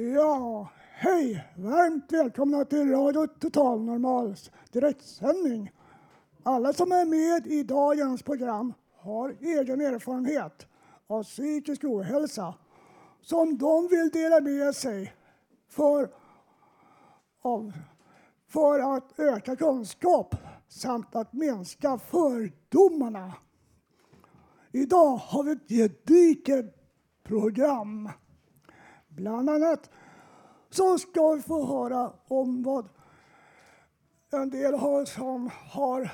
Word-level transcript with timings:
Ja, 0.00 0.68
hej! 0.92 1.44
Varmt 1.56 2.12
välkomna 2.12 2.64
till 2.64 2.90
Radio 2.90 3.26
Total 3.26 3.80
Normals 3.80 4.50
direktsändning. 4.72 5.72
Alla 6.42 6.72
som 6.72 6.92
är 6.92 7.04
med 7.06 7.46
i 7.46 7.62
dagens 7.62 8.22
program 8.22 8.74
har 8.96 9.36
egen 9.40 9.80
erfarenhet 9.80 10.66
av 11.06 11.22
psykisk 11.22 11.84
ohälsa 11.84 12.54
som 13.20 13.58
de 13.58 13.88
vill 13.88 14.10
dela 14.10 14.40
med 14.40 14.74
sig 14.74 15.14
för, 15.68 16.10
av, 17.42 17.72
för 18.48 18.96
att 18.96 19.18
öka 19.18 19.56
kunskap 19.56 20.34
samt 20.68 21.16
att 21.16 21.32
minska 21.32 21.98
fördomarna. 21.98 23.32
Idag 24.72 25.16
har 25.16 25.44
vi 25.44 25.52
ett 25.52 25.68
gediget 25.68 26.74
program. 27.22 28.10
Bland 29.18 29.50
annat 29.50 29.90
så 30.70 30.98
ska 30.98 31.32
vi 31.32 31.42
få 31.42 31.66
höra 31.66 32.12
om 32.28 32.62
vad 32.62 32.88
en 34.30 34.50
del 34.50 34.74
har 34.74 35.04
som 35.04 35.50
har 35.70 36.10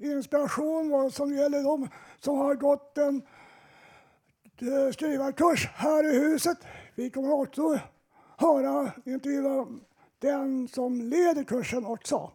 inspiration 0.00 0.90
vad 0.90 1.14
som 1.14 1.34
gäller 1.34 1.62
dem 1.62 1.88
som 2.20 2.38
har 2.38 2.54
gått 2.54 2.98
en 2.98 3.22
eh, 4.58 4.92
skrivarkurs 4.92 5.68
här 5.74 6.14
i 6.14 6.18
huset. 6.18 6.58
Vi 6.94 7.10
kommer 7.10 7.32
också 7.32 7.80
höra 8.36 8.92
intervjua 9.04 9.66
den 10.18 10.68
som 10.68 11.00
leder 11.00 11.44
kursen 11.44 11.86
också. 11.86 12.30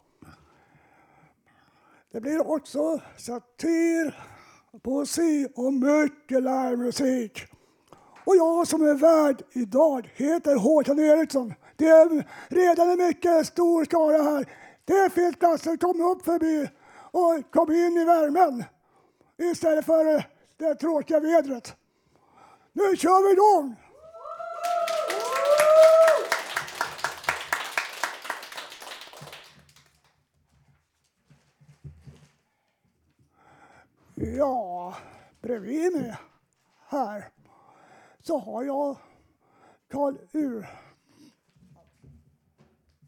Det 2.11 2.21
blir 2.21 2.47
också 2.47 3.01
satir, 3.17 4.15
poesi 4.81 5.47
och 5.55 5.73
mycket 5.73 6.43
livemusik. 6.43 7.47
Och 8.29 8.35
jag 8.35 8.67
som 8.67 8.89
är 8.89 8.93
värd 8.93 9.43
idag 9.51 10.11
heter 10.15 10.55
Håkan 10.55 10.99
Eriksson. 10.99 11.53
Det 11.75 11.87
är 11.87 12.27
redan 12.47 12.89
en 12.89 12.97
mycket 12.97 13.47
stor 13.47 13.85
skara 13.85 14.21
här. 14.21 14.45
Det 14.85 15.13
finns 15.13 15.35
platser, 15.35 15.77
kom 15.77 16.01
upp 16.01 16.25
förbi 16.25 16.69
och 17.11 17.51
kom 17.51 17.71
in 17.71 17.97
i 17.97 18.05
värmen 18.05 18.63
istället 19.37 19.85
för 19.85 20.23
det 20.57 20.75
tråkiga 20.75 21.19
vädret. 21.19 21.75
Nu 22.73 22.97
kör 22.97 23.27
vi 23.27 23.33
igång! 23.33 23.75
Ja, 34.37 34.95
bredvid 35.41 35.93
mig 35.93 36.17
här 36.87 37.38
så 38.29 38.39
har 38.39 38.63
jag 38.63 38.97
Karl 39.91 40.15
Ur... 40.33 40.67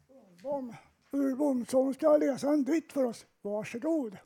Urbom, 0.08 0.76
Urbom 1.10 1.66
som 1.66 1.94
ska 1.94 2.16
läsa 2.16 2.48
en 2.48 2.64
dikt 2.64 2.92
för 2.92 3.04
oss. 3.04 3.26
Varsågod. 3.42 4.16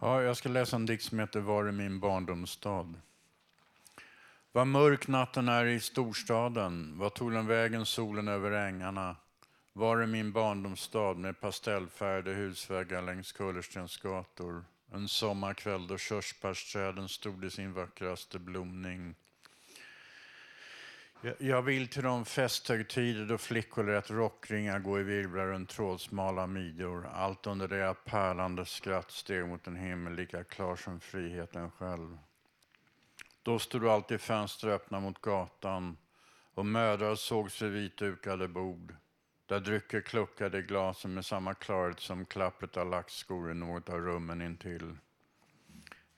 Ja, 0.00 0.22
jag 0.22 0.36
ska 0.36 0.48
läsa 0.48 0.76
en 0.76 0.86
dikt 0.86 1.02
som 1.02 1.18
heter 1.18 1.40
Var 1.40 1.64
är 1.64 1.72
min 1.72 2.00
barndomsstad? 2.00 2.94
Vad 4.52 4.66
mörk 4.66 5.08
natten 5.08 5.48
är 5.48 5.64
i 5.64 5.80
storstaden, 5.80 6.98
vad 6.98 7.14
tog 7.14 7.32
den 7.32 7.46
vägen 7.46 7.86
solen 7.86 8.28
över 8.28 8.50
ängarna? 8.50 9.16
Var 9.72 9.98
är 9.98 10.06
min 10.06 10.32
barndomsstad 10.32 11.14
med 11.14 11.40
pastellfärgade 11.40 12.30
husväggar 12.30 13.02
längs 13.02 13.32
kullerstens 13.32 13.96
gator? 13.96 14.64
En 14.92 15.08
sommarkväll 15.08 15.86
då 15.86 15.98
körsbärsträden 15.98 17.08
stod 17.08 17.44
i 17.44 17.50
sin 17.50 17.72
vackraste 17.72 18.38
blomning. 18.38 19.14
Jag 21.38 21.62
vill 21.62 21.88
till 21.88 22.02
de 22.02 22.24
festhögtider 22.24 23.26
då 23.26 23.38
flickor 23.38 23.84
lät 23.84 24.10
rockringar 24.10 24.78
gå 24.78 25.00
i 25.00 25.02
virvlar 25.02 25.46
runt 25.46 25.68
trådsmala 25.68 26.46
midjor. 26.46 27.06
Allt 27.06 27.46
under 27.46 27.68
det 27.68 27.90
att 27.90 28.04
pärlande 28.04 28.64
skratt 28.64 29.10
steg 29.10 29.46
mot 29.46 29.66
en 29.66 29.76
himmel 29.76 30.14
lika 30.14 30.44
klar 30.44 30.76
som 30.76 31.00
friheten 31.00 31.70
själv. 31.70 32.18
Då 33.42 33.58
stod 33.58 33.86
alltid 33.86 34.20
fönster 34.20 34.68
öppna 34.68 35.00
mot 35.00 35.20
gatan 35.20 35.96
och 36.54 36.66
mödrar 36.66 37.14
sågs 37.14 37.62
vid 37.62 37.70
vitdukade 37.70 38.48
bord 38.48 38.94
där 39.50 39.60
drycker 39.60 40.00
kluckade 40.00 40.58
i 40.58 40.62
glasen 40.62 41.14
med 41.14 41.24
samma 41.24 41.54
klarhet 41.54 42.00
som 42.00 42.26
klappet 42.26 42.76
av 42.76 42.90
lackskor 42.90 43.50
i 43.50 43.54
något 43.54 43.88
av 43.88 44.00
rummen 44.00 44.42
intill. 44.42 44.96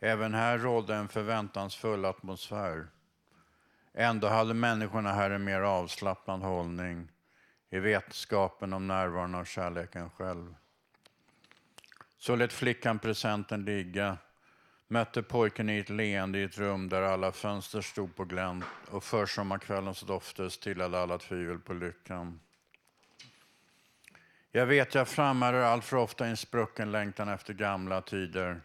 Även 0.00 0.34
här 0.34 0.58
rådde 0.58 0.94
en 0.94 1.08
förväntansfull 1.08 2.04
atmosfär. 2.04 2.86
Ändå 3.92 4.28
hade 4.28 4.54
människorna 4.54 5.12
här 5.12 5.30
en 5.30 5.44
mer 5.44 5.60
avslappnad 5.60 6.40
hållning 6.40 7.08
i 7.70 7.78
vetskapen 7.78 8.72
om 8.72 8.86
närvaron 8.86 9.34
av 9.34 9.44
kärleken 9.44 10.10
själv. 10.10 10.54
Så 12.18 12.36
lät 12.36 12.52
flickan 12.52 12.98
presenten 12.98 13.64
ligga, 13.64 14.16
mötte 14.88 15.22
pojken 15.22 15.70
i 15.70 15.78
ett 15.78 15.90
leende 15.90 16.38
i 16.38 16.42
ett 16.42 16.58
rum 16.58 16.88
där 16.88 17.02
alla 17.02 17.32
fönster 17.32 17.80
stod 17.80 18.16
på 18.16 18.24
glänt 18.24 18.64
och 18.90 19.04
försommarkvällens 19.04 20.00
dofter 20.00 20.48
stillade 20.48 21.00
alla 21.00 21.18
tvivel 21.18 21.58
på 21.58 21.72
lyckan. 21.72 22.40
Jag 24.54 24.66
vet 24.66 24.94
jag 24.94 25.08
framhärdar 25.08 25.60
alltför 25.60 25.96
ofta 25.96 26.26
i 26.26 26.30
en 26.30 26.36
sprucken 26.36 26.92
längtan 26.92 27.28
efter 27.28 27.54
gamla 27.54 28.00
tider. 28.00 28.60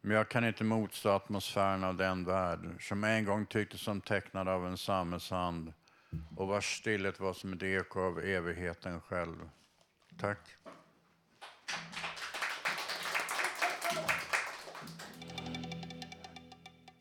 Men 0.00 0.16
jag 0.16 0.28
kan 0.28 0.44
inte 0.44 0.64
motstå 0.64 1.10
atmosfären 1.10 1.84
av 1.84 1.96
den 1.96 2.24
värld 2.24 2.60
som 2.80 3.04
en 3.04 3.24
gång 3.24 3.46
tycktes 3.46 3.80
som 3.80 4.00
tecknad 4.00 4.48
av 4.48 4.66
en 4.66 4.78
samhällshand 4.78 5.72
och 6.36 6.48
vars 6.48 6.78
stillhet 6.78 7.20
var 7.20 7.32
som 7.32 7.52
ett 7.52 7.62
eko 7.62 8.00
av 8.00 8.20
evigheten 8.20 9.00
själv. 9.00 9.50
Tack. 10.20 10.38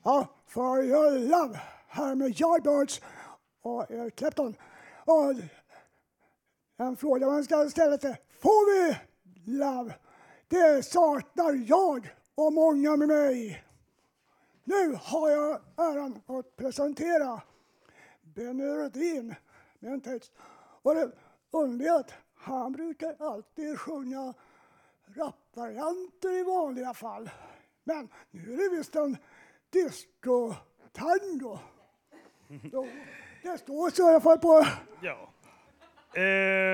Ja, 0.04 0.28
For 0.48 0.84
Your 0.84 1.30
Love 1.30 1.60
här 1.88 2.16
med 2.16 2.40
Yardbirds 2.40 3.02
och 3.62 3.92
Eric 3.92 4.16
Clapton. 4.16 4.56
Och 5.06 5.34
en 6.78 6.96
fråga 6.98 7.26
man 7.28 7.44
ska 7.44 7.70
ställa 7.70 7.98
sig. 7.98 8.29
Får 8.42 8.72
vi 8.72 8.98
love? 9.46 9.94
Det 10.48 10.86
saknar 10.86 11.66
jag 11.68 12.16
och 12.36 12.54
många 12.54 12.98
med 12.98 13.08
mig. 13.08 13.64
Nu 14.64 14.98
har 15.02 15.30
jag 15.30 15.62
äran 15.78 16.22
att 16.26 16.56
presentera 16.56 17.42
Benny 18.22 18.64
Rödin 18.64 19.36
med 19.80 19.94
en 19.94 20.02
text. 20.02 20.32
Och 20.82 20.96
det 20.96 21.12
underliga 21.52 21.96
att 21.96 22.14
han 22.36 22.72
brukar 22.72 23.16
alltid 23.20 23.80
sjunga 23.80 24.34
rapvarianter 25.16 26.40
i 26.40 26.44
vanliga 26.44 26.94
fall. 26.94 27.30
Men 27.84 28.10
nu 28.32 28.54
är 28.54 28.58
det 28.58 28.78
visst 28.78 28.96
en 28.96 29.18
disco-tango. 29.70 31.60
Det 33.44 33.58
står 33.58 33.90
så 33.90 34.04
i 34.04 34.12
alla 34.12 34.22
fall 34.22 34.40
på... 34.40 34.66
Ja. 35.02 35.34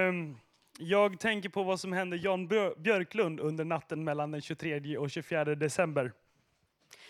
Um 0.10 0.38
jag 0.80 1.20
tänker 1.20 1.50
på 1.50 1.64
vad 1.64 1.80
som 1.80 1.94
hände 1.94 2.18
Jan 2.18 2.48
Björ- 2.48 2.76
Björklund 2.78 3.40
under 3.40 3.66
natten 3.66 4.04
mellan 4.04 4.32
den 4.32 4.42
23 4.42 4.98
och 4.98 5.12
24 5.12 5.46
december. 5.56 6.12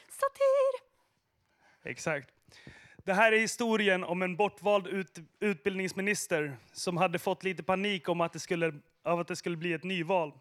Satir! 0.10 0.86
Exakt. 1.84 2.30
Det 2.98 3.14
här 3.14 3.32
är 3.32 3.40
historien 3.40 4.04
om 4.04 4.22
en 4.22 4.36
bortvald 4.36 4.88
ut, 4.88 5.20
utbildningsminister 5.40 6.58
som 6.74 6.98
hade 6.98 7.20
fått 7.20 7.44
lite 7.44 7.64
panik 7.64 8.10
om 8.10 8.22
att 8.22 8.34
det 8.34 8.40
skulle, 8.40 8.74
av 9.04 9.20
att 9.20 9.28
det 9.28 9.36
skulle 9.36 9.58
bli 9.58 9.74
ett 9.74 9.84
nyval. 9.84 10.32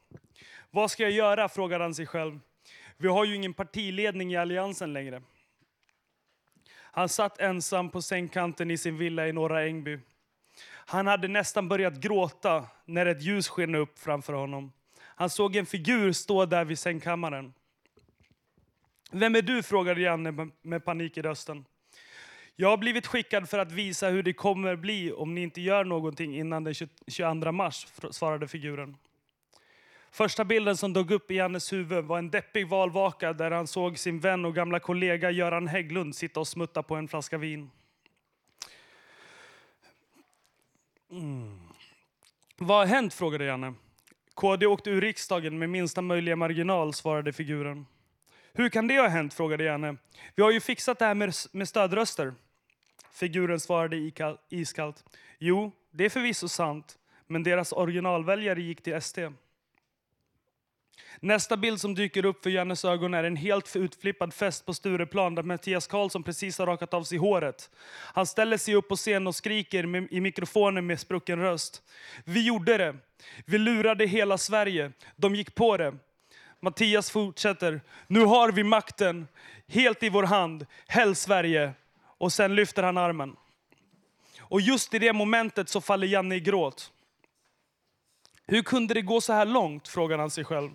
Vad 0.70 0.90
ska 0.90 1.02
jag 1.02 1.12
göra, 1.12 1.48
frågade 1.48 1.84
han 1.84 1.94
sig 1.94 2.06
själv. 2.06 2.40
Vi 2.96 3.08
har 3.08 3.24
ju 3.24 3.34
ingen 3.34 3.54
partiledning 3.54 4.32
i 4.32 4.36
Alliansen 4.36 4.92
längre. 4.92 5.22
Han 6.74 7.08
satt 7.08 7.38
ensam 7.40 7.90
på 7.90 8.02
sängkanten 8.02 8.70
i 8.70 8.78
sin 8.78 8.98
villa 8.98 9.28
i 9.28 9.32
Norra 9.32 9.64
Ängby. 9.64 9.98
Han 10.86 11.06
hade 11.06 11.28
nästan 11.28 11.68
börjat 11.68 11.94
gråta 11.94 12.66
när 12.84 13.06
ett 13.06 13.22
ljus 13.22 13.48
sken 13.48 13.74
upp 13.74 13.98
framför 13.98 14.32
honom. 14.32 14.72
Han 15.00 15.30
såg 15.30 15.56
en 15.56 15.66
figur 15.66 16.12
stå 16.12 16.46
där 16.46 16.64
vid 16.64 16.78
sängkammaren. 16.78 17.52
Vem 19.10 19.34
är 19.34 19.42
du? 19.42 19.62
frågade 19.62 20.00
Janne 20.00 20.50
med 20.62 20.84
panik 20.84 21.16
i 21.16 21.22
rösten. 21.22 21.64
Jag 22.56 22.68
har 22.68 22.76
blivit 22.76 23.06
skickad 23.06 23.48
för 23.48 23.58
att 23.58 23.72
visa 23.72 24.08
hur 24.08 24.22
det 24.22 24.32
kommer 24.32 24.76
bli 24.76 25.12
om 25.12 25.34
ni 25.34 25.42
inte 25.42 25.60
gör 25.60 25.84
någonting 25.84 26.36
innan 26.36 26.64
den 26.64 26.74
22 26.74 27.52
mars, 27.52 27.86
svarade 28.10 28.48
figuren. 28.48 28.96
Första 30.10 30.44
bilden 30.44 30.76
som 30.76 30.92
dog 30.92 31.10
upp 31.10 31.30
i 31.30 31.34
Jannes 31.34 31.72
huvud 31.72 32.04
var 32.04 32.18
en 32.18 32.30
deppig 32.30 32.68
valvaka 32.68 33.32
där 33.32 33.50
han 33.50 33.66
såg 33.66 33.98
sin 33.98 34.20
vän 34.20 34.44
och 34.44 34.54
gamla 34.54 34.80
kollega 34.80 35.30
Göran 35.30 35.68
Hägglund 35.68 36.16
sitta 36.16 36.40
och 36.40 36.48
smutta 36.48 36.82
på 36.82 36.96
en 36.96 37.08
flaska 37.08 37.38
vin. 37.38 37.70
Mm. 41.14 41.58
Vad 42.56 42.78
har 42.78 42.86
hänt? 42.86 43.14
frågade 43.14 43.44
Janne. 43.44 43.74
KD 44.34 44.66
åkte 44.66 44.90
ur 44.90 45.00
riksdagen 45.00 45.58
med 45.58 45.70
minsta 45.70 46.02
möjliga 46.02 46.36
marginal, 46.36 46.94
svarade 46.94 47.32
figuren. 47.32 47.86
Hur 48.52 48.68
kan 48.68 48.86
det 48.86 48.98
ha 48.98 49.08
hänt? 49.08 49.34
frågade 49.34 49.64
Janne. 49.64 49.96
Vi 50.34 50.42
har 50.42 50.50
ju 50.50 50.60
fixat 50.60 50.98
det 50.98 51.04
här 51.04 51.14
med, 51.14 51.34
med 51.52 51.68
stödröster. 51.68 52.34
Figuren 53.12 53.60
svarade 53.60 54.10
iskallt. 54.48 55.04
Jo, 55.38 55.72
det 55.90 56.04
är 56.04 56.10
förvisso 56.10 56.48
sant, 56.48 56.98
men 57.26 57.42
deras 57.42 57.72
originalväljare 57.72 58.62
gick 58.62 58.82
till 58.82 59.02
SD. 59.02 59.18
Nästa 61.20 61.56
bild 61.56 61.80
som 61.80 61.94
dyker 61.94 62.24
upp 62.24 62.42
för 62.42 62.50
Jannes 62.50 62.84
ögon 62.84 63.14
är 63.14 63.24
en 63.24 63.36
helt 63.36 63.76
utflippad 63.76 64.34
fest 64.34 64.66
på 64.66 64.74
Stureplan 64.74 65.34
där 65.34 65.42
Mattias 65.42 65.86
Karlsson 65.86 66.22
precis 66.22 66.58
har 66.58 66.66
rakat 66.66 66.94
av 66.94 67.02
sig 67.02 67.18
håret. 67.18 67.70
Han 67.90 68.26
ställer 68.26 68.56
sig 68.56 68.74
upp 68.74 68.88
på 68.88 68.96
scen 68.96 69.26
och 69.26 69.34
skriker 69.34 70.12
i 70.14 70.20
mikrofonen 70.20 70.86
med 70.86 71.00
sprucken 71.00 71.38
röst. 71.38 71.82
Vi 72.24 72.46
gjorde 72.46 72.78
det. 72.78 72.96
Vi 73.44 73.58
lurade 73.58 74.06
hela 74.06 74.38
Sverige. 74.38 74.92
De 75.16 75.34
gick 75.34 75.54
på 75.54 75.76
det. 75.76 75.94
Mattias 76.60 77.10
fortsätter. 77.10 77.80
Nu 78.06 78.20
har 78.20 78.52
vi 78.52 78.64
makten, 78.64 79.28
helt 79.66 80.02
i 80.02 80.08
vår 80.08 80.22
hand. 80.22 80.66
Häll 80.86 81.14
Sverige. 81.14 81.72
Och 82.18 82.32
sen 82.32 82.54
lyfter 82.54 82.82
han 82.82 82.98
armen. 82.98 83.36
Och 84.38 84.60
just 84.60 84.94
i 84.94 84.98
det 84.98 85.12
momentet 85.12 85.68
så 85.68 85.80
faller 85.80 86.06
Janne 86.06 86.34
i 86.34 86.40
gråt. 86.40 86.92
Hur 88.46 88.62
kunde 88.62 88.94
det 88.94 89.02
gå 89.02 89.20
så 89.20 89.32
här 89.32 89.46
långt? 89.46 89.88
frågar 89.88 90.18
han 90.18 90.30
sig 90.30 90.44
själv. 90.44 90.70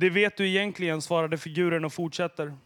Det 0.00 0.10
vet 0.10 0.36
du 0.36 0.48
egentligen, 0.48 1.02
svarade 1.02 1.38
figuren 1.38 1.84
och 1.84 1.92
fortsätter. 1.92 2.56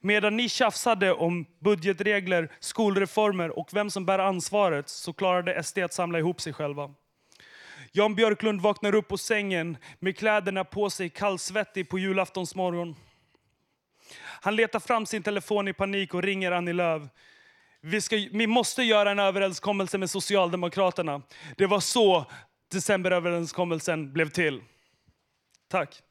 Medan 0.00 0.36
ni 0.36 0.48
tjafsade 0.48 1.12
om 1.12 1.46
budgetregler, 1.58 2.48
skolreformer 2.60 3.58
och 3.58 3.68
vem 3.72 3.90
som 3.90 4.06
bär 4.06 4.18
ansvaret 4.18 4.88
så 4.88 5.12
klarade 5.12 5.62
SD 5.62 5.78
att 5.78 5.92
samla 5.92 6.18
ihop 6.18 6.40
sig 6.40 6.52
själva. 6.52 6.94
Jan 7.92 8.14
Björklund 8.14 8.60
vaknar 8.60 8.94
upp 8.94 9.08
på 9.08 9.18
sängen 9.18 9.76
med 9.98 10.18
kläderna 10.18 10.64
på 10.64 10.90
sig 10.90 11.08
kallsvettig 11.10 11.88
på 11.88 11.98
julaftonsmorgon. 11.98 12.96
Han 14.18 14.56
letar 14.56 14.80
fram 14.80 15.06
sin 15.06 15.22
telefon 15.22 15.68
i 15.68 15.72
panik 15.72 16.14
och 16.14 16.22
ringer 16.22 16.52
Annie 16.52 16.72
Lööf. 16.72 17.02
Vi, 17.80 18.00
ska, 18.00 18.16
vi 18.16 18.46
måste 18.46 18.82
göra 18.82 19.10
en 19.10 19.18
överenskommelse 19.18 19.98
med 19.98 20.10
Socialdemokraterna. 20.10 21.22
Det 21.56 21.66
var 21.66 21.80
så 21.80 22.24
decemberöverenskommelsen 22.68 24.12
blev 24.12 24.28
till. 24.28 24.62
Tack. 25.68 26.02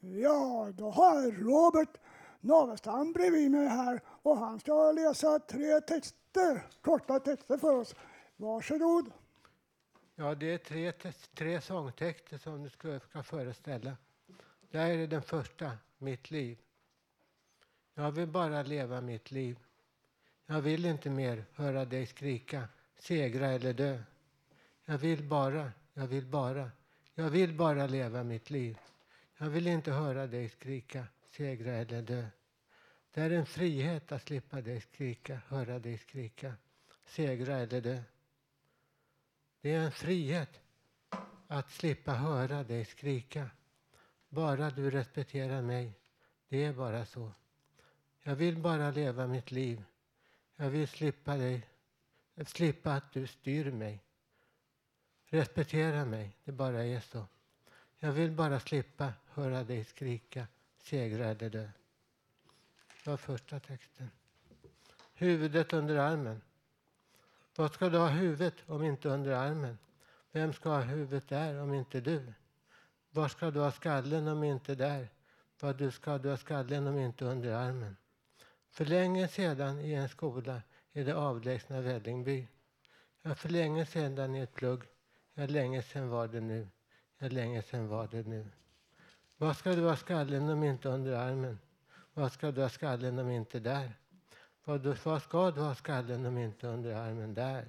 Ja, 0.00 0.70
då 0.74 0.90
har 0.90 1.30
Robert 1.30 2.00
Navestam 2.40 3.12
bredvid 3.12 3.50
mig 3.50 3.68
här 3.68 4.00
och 4.06 4.36
han 4.36 4.60
ska 4.60 4.92
läsa 4.92 5.38
tre 5.38 5.80
texter, 5.80 6.66
korta 6.80 7.20
texter 7.20 7.58
för 7.58 7.74
oss. 7.74 7.94
Varsågod. 8.36 9.12
Ja, 10.14 10.34
det 10.34 10.54
är 10.54 10.58
tre, 10.58 10.92
tre 11.34 11.60
sångtexter 11.60 12.38
som 12.38 12.62
du 12.62 12.70
ska, 12.70 13.00
ska 13.00 13.22
föreställa. 13.22 13.96
Det 14.70 14.78
här 14.78 14.90
är 14.90 15.06
den 15.06 15.22
första, 15.22 15.78
Mitt 15.98 16.30
liv. 16.30 16.58
Jag 17.94 18.12
vill 18.12 18.28
bara 18.28 18.62
leva 18.62 19.00
mitt 19.00 19.30
liv. 19.30 19.58
Jag 20.46 20.60
vill 20.60 20.84
inte 20.84 21.10
mer 21.10 21.44
höra 21.54 21.84
dig 21.84 22.06
skrika, 22.06 22.68
segra 23.02 23.46
eller 23.46 23.72
dö. 23.72 23.98
Jag 24.84 24.98
vill 24.98 25.22
bara, 25.22 25.72
jag 25.94 26.06
vill 26.06 26.26
bara, 26.26 26.70
jag 27.14 27.30
vill 27.30 27.54
bara 27.54 27.86
leva 27.86 28.22
mitt 28.22 28.50
liv. 28.50 28.78
Jag 29.38 29.50
vill 29.50 29.66
inte 29.66 29.92
höra 29.92 30.26
dig 30.26 30.48
skrika, 30.48 31.06
segra 31.24 31.72
eller 31.72 32.02
dö. 32.02 32.26
Det 33.10 33.20
är 33.20 33.30
en 33.30 33.46
frihet 33.46 34.12
att 34.12 34.22
slippa 34.22 34.60
dig 34.60 34.80
skrika, 34.80 35.40
höra 35.48 35.78
dig 35.78 35.98
skrika, 35.98 36.54
segra 37.04 37.56
eller 37.56 37.80
dö. 37.80 38.02
Det 39.60 39.72
är 39.72 39.80
en 39.80 39.92
frihet 39.92 40.60
att 41.46 41.70
slippa 41.70 42.12
höra 42.12 42.64
dig 42.64 42.84
skrika. 42.84 43.50
Bara 44.28 44.70
du 44.70 44.90
respekterar 44.90 45.62
mig. 45.62 45.92
Det 46.48 46.64
är 46.64 46.72
bara 46.72 47.06
så. 47.06 47.32
Jag 48.22 48.36
vill 48.36 48.56
bara 48.58 48.90
leva 48.90 49.26
mitt 49.26 49.50
liv. 49.50 49.84
Jag 50.56 50.70
vill 50.70 50.88
slippa 50.88 51.36
dig, 51.36 51.66
slippa 52.46 52.92
att 52.92 53.12
du 53.12 53.26
styr 53.26 53.70
mig. 53.70 54.00
Respektera 55.24 56.04
mig, 56.04 56.36
det 56.44 56.52
bara 56.52 56.84
är 56.84 57.00
så. 57.00 57.26
Jag 57.98 58.12
vill 58.12 58.30
bara 58.30 58.60
slippa 58.60 59.12
höra 59.26 59.64
dig 59.64 59.84
skrika, 59.84 60.46
segra 60.78 61.24
eller 61.24 61.50
dö. 61.50 61.68
Det 63.04 63.10
var 63.10 63.16
första 63.16 63.60
texten. 63.60 64.10
Huvudet 65.14 65.72
under 65.72 65.96
armen. 65.96 66.42
Vad 67.56 67.74
ska 67.74 67.88
du 67.88 67.98
ha 67.98 68.08
huvudet 68.08 68.54
om 68.66 68.82
inte 68.82 69.08
under 69.08 69.32
armen? 69.32 69.78
Vem 70.32 70.52
ska 70.52 70.68
ha 70.68 70.80
huvudet 70.80 71.28
där 71.28 71.60
om 71.62 71.74
inte 71.74 72.00
du? 72.00 72.32
Var 73.10 73.28
ska 73.28 73.50
du 73.50 73.60
ha 73.60 73.72
skallen 73.72 74.28
om 74.28 74.44
inte 74.44 74.74
där? 74.74 75.08
Vad 75.60 75.76
du 75.76 75.90
ska 75.90 76.18
du 76.18 76.28
ha 76.28 76.36
skallen 76.36 76.86
om 76.86 76.98
inte 76.98 77.24
under 77.24 77.52
armen? 77.52 77.96
För 78.70 78.84
länge 78.84 79.28
sedan 79.28 79.80
i 79.80 79.92
en 79.92 80.08
skola 80.08 80.62
i 80.92 81.02
det 81.02 81.14
avlägsna 81.14 81.80
Vällingby. 81.80 82.48
Ja, 83.22 83.34
för 83.34 83.48
länge 83.48 83.86
sedan 83.86 84.34
i 84.34 84.40
ett 84.40 84.54
plugg. 84.54 84.82
Ja, 85.34 85.46
länge 85.46 85.82
sedan 85.82 86.08
var 86.08 86.28
det 86.28 86.40
nu. 86.40 86.68
Ja, 87.18 87.28
länge 87.28 87.62
sedan 87.62 87.88
var 87.88 88.08
det 88.10 88.26
nu. 88.26 88.46
Vad 89.36 89.56
ska 89.56 89.72
du 89.72 89.82
ha 89.82 89.96
skallen 89.96 90.48
om 90.48 90.64
inte 90.64 90.88
under 90.88 91.12
armen? 91.12 91.58
Vad 92.14 92.32
ska 92.32 92.50
du 92.52 92.62
ha 92.62 92.68
skallen 92.68 93.18
om 93.18 93.30
inte 93.30 93.60
där? 93.60 93.92
Vad, 94.64 94.98
vad 95.04 95.22
ska 95.22 95.50
du 95.50 95.60
ha 95.60 95.74
skallen 95.74 96.26
om 96.26 96.38
inte 96.38 96.66
under 96.66 96.94
armen 96.94 97.34
där? 97.34 97.66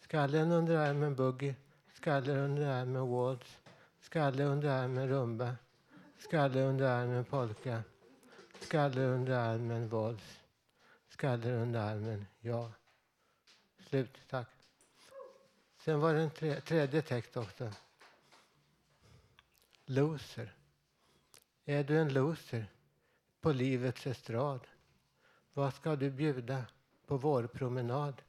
Skallen 0.00 0.52
under 0.52 0.76
armen 0.76 1.14
boogie, 1.14 1.54
skalle 1.94 2.32
under 2.32 2.66
armen 2.66 3.08
waltz, 3.08 3.58
skalle 4.00 4.44
under 4.44 4.68
armen 4.68 5.08
rumba, 5.08 5.56
skalle 6.18 6.60
under 6.60 6.88
armen 6.88 7.24
polka, 7.24 7.82
skalle 8.60 9.00
under 9.00 9.32
armen 9.32 9.88
vals, 9.88 10.43
skallen 11.14 11.54
under 11.54 11.80
armen 11.80 12.26
ja. 12.40 12.72
Slut, 13.78 14.18
tack. 14.28 14.48
Sen 15.78 16.00
var 16.00 16.14
det 16.14 16.20
en 16.20 16.30
tre, 16.30 16.60
tredje 16.60 17.02
text 17.02 17.36
också. 17.36 17.72
Loser. 19.84 20.54
Är 21.64 21.84
du 21.84 21.98
en 21.98 22.12
loser 22.12 22.66
på 23.40 23.52
livets 23.52 24.06
estrad? 24.06 24.60
Vad 25.52 25.74
ska 25.74 25.96
du 25.96 26.10
bjuda 26.10 26.64
på 27.06 27.16
vår 27.16 27.46
promenad? 27.46 28.22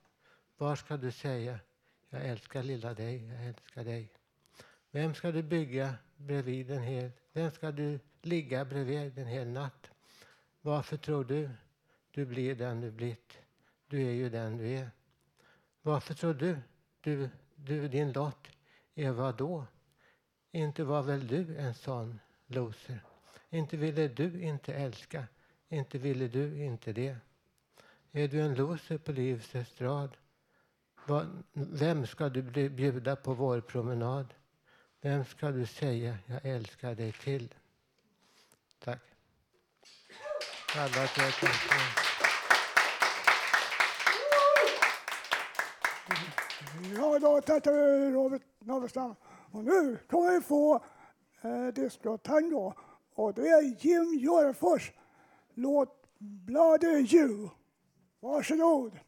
Var 0.58 0.76
ska 0.76 0.98
du 0.98 1.12
säga 1.12 1.60
jag 2.10 2.26
älskar 2.26 2.64
lilla 2.64 2.94
dig, 2.94 3.28
jag 3.28 3.46
älskar 3.46 3.84
dig? 3.84 4.12
Vem 4.92 5.14
ska 5.14 5.32
du 5.32 5.44
bygga 5.44 5.96
bredvid 6.18 6.72
en 6.72 6.84
hel, 6.84 7.12
vem 7.34 7.52
ska 7.52 7.72
du 7.72 8.00
ligga 8.22 8.66
bredvid 8.66 9.18
en 9.18 9.28
hel 9.28 9.48
natt? 9.48 9.92
Varför 10.62 10.98
tror 10.98 11.24
du 11.24 11.50
du 12.16 12.26
blir 12.26 12.56
den 12.56 12.82
du 12.82 12.92
blivit? 12.92 13.38
Du 13.88 14.08
är 14.08 14.12
ju 14.12 14.30
den 14.30 14.58
du 14.58 14.70
är. 14.70 14.92
Varför 15.82 16.14
tror 16.14 16.34
du, 16.34 16.58
du, 17.02 17.30
du 17.56 17.88
din 17.88 18.12
lott 18.12 18.48
är 18.96 19.12
vad 19.12 19.36
då? 19.38 19.66
Inte 20.52 20.84
var 20.84 21.04
väl 21.04 21.28
du 21.28 21.58
en 21.58 21.74
sån 21.74 22.20
loser? 22.46 23.00
Inte 23.50 23.78
ville 23.78 24.08
du 24.08 24.42
inte 24.42 24.74
älska? 24.74 25.28
Inte 25.70 25.98
ville 25.98 26.28
du 26.28 26.64
inte 26.64 26.94
det. 26.94 27.18
Är 28.12 28.28
du 28.28 28.42
en 28.42 28.56
loser 28.56 28.98
på 28.98 29.12
livets 29.12 29.56
estrad? 29.56 30.18
Vem 31.54 32.08
ska 32.08 32.30
du 32.30 32.70
bjuda 32.70 33.16
på 33.16 33.34
vår 33.34 33.62
promenad? 33.62 34.34
Vem 35.02 35.26
ska 35.26 35.52
du 35.52 35.66
säga 35.66 36.18
jag 36.26 36.46
älskar 36.46 36.96
dig 36.96 37.12
till? 37.12 37.54
Tack. 38.80 39.02
Alla 40.76 41.08
tre 41.08 41.26
texterna. 41.32 42.06
Ja, 46.94 47.20
då 47.20 47.42
tackar 47.42 47.72
vi 47.72 48.12
Robert 48.12 48.42
Navestam. 48.60 49.16
Och 49.52 49.64
nu 49.64 49.98
kommer 50.10 50.32
vi 50.32 50.42
få 50.42 50.84
eh, 51.42 51.68
Disco 51.68 52.18
Tango. 52.18 52.74
Och 53.16 53.34
det 53.34 53.48
är 53.48 53.86
Jim 53.86 54.20
Jorfors 54.20 54.92
låt 55.54 56.08
Bloody 56.18 56.88
You. 56.88 57.50
Varsågod. 58.20 59.00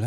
You. 0.00 0.04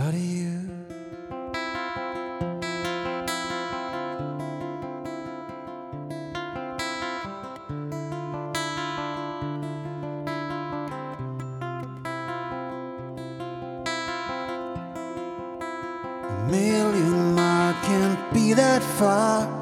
A 16.24 16.48
million 16.50 17.36
miles 17.36 17.76
can't 17.86 18.34
be 18.34 18.54
that 18.54 18.82
far. 18.82 19.61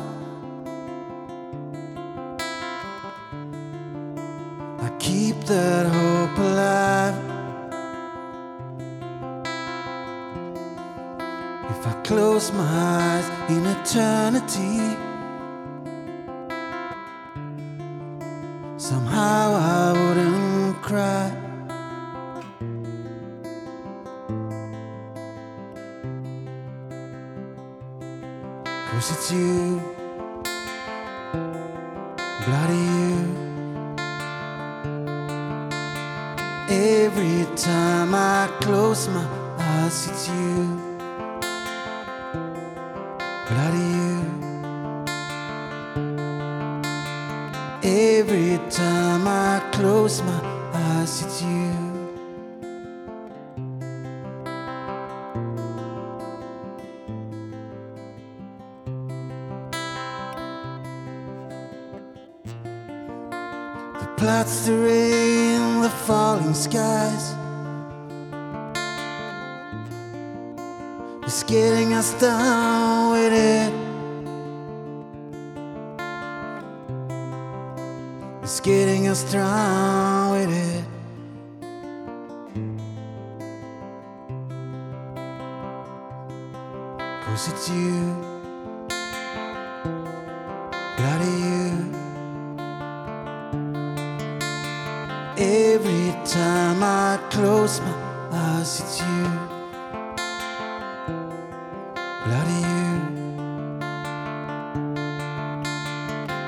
You. 91.29 91.93
Every 95.37 96.13
time 96.25 96.83
I 96.83 97.19
close 97.29 97.79
my 97.81 97.93
eyes, 98.31 98.81
it's 98.81 98.99
you, 99.01 99.23
bloody 102.25 102.61
you. 102.73 102.91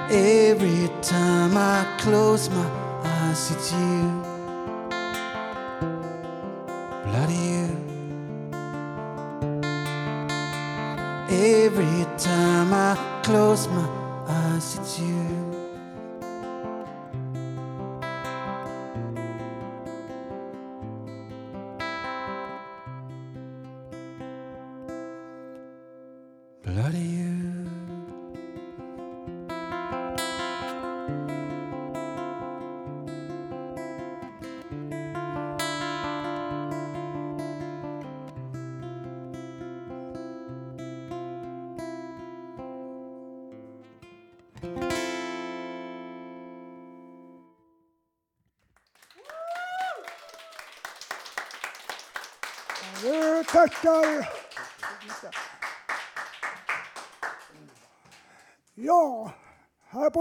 Every 0.09 0.89
time 1.01 1.55
I 1.57 1.85
close 1.99 2.49
my 2.49 2.69
eyes, 3.03 3.51
it's 3.51 3.71
you, 3.71 4.20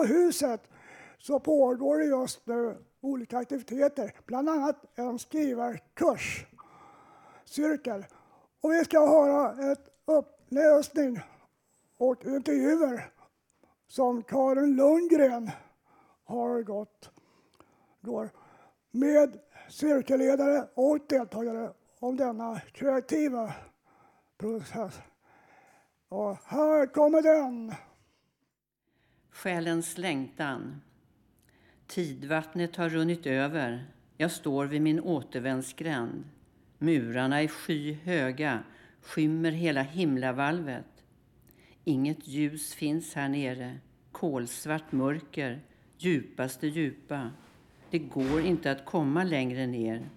på 0.00 0.07
huset 0.07 0.61
så 1.19 1.40
pågår 1.40 1.99
det 1.99 2.04
just 2.04 2.47
nu 2.47 2.76
olika 3.00 3.38
aktiviteter, 3.38 4.12
bland 4.26 4.49
annat 4.49 4.76
en 4.95 5.19
skrivarkurs, 5.19 6.47
cirkel. 7.45 8.07
Och 8.61 8.73
vi 8.73 8.85
ska 8.85 9.07
höra 9.07 9.73
ett 9.73 9.88
uppläsning 10.04 11.21
och 11.99 12.25
intervjuer 12.25 13.11
som 13.88 14.23
Karin 14.23 14.76
Lundgren 14.76 15.50
har 16.25 16.62
gått 16.62 17.11
går 18.00 18.30
med 18.90 19.38
cirkelledare 19.69 20.69
och 20.75 20.99
deltagare 21.09 21.73
om 21.99 22.16
denna 22.16 22.61
kreativa 22.61 23.54
process. 24.38 25.00
Och 26.09 26.37
här 26.45 26.87
kommer 26.87 27.23
den. 27.23 27.75
Själens 29.42 29.99
längtan. 29.99 30.80
Tidvattnet 31.87 32.76
har 32.76 32.88
runnit 32.88 33.26
över. 33.26 33.87
Jag 34.16 34.30
står 34.30 34.66
vid 34.66 34.82
min 34.82 35.00
återvändsgränd. 35.00 36.25
Murarna 36.78 37.42
är 37.42 37.49
skyhöga, 37.49 38.62
skymmer 39.02 39.50
hela 39.50 39.82
himlavalvet. 39.82 41.04
Inget 41.85 42.28
ljus 42.28 42.75
finns 42.75 43.14
här 43.14 43.28
nere. 43.28 43.78
Kolsvart 44.12 44.92
mörker, 44.92 45.61
djupaste 45.99 46.66
djupa. 46.66 47.30
Det 47.90 47.99
går 47.99 48.40
inte 48.40 48.70
att 48.70 48.85
komma 48.85 49.25
längre 49.25 49.66
ner. 49.66 50.09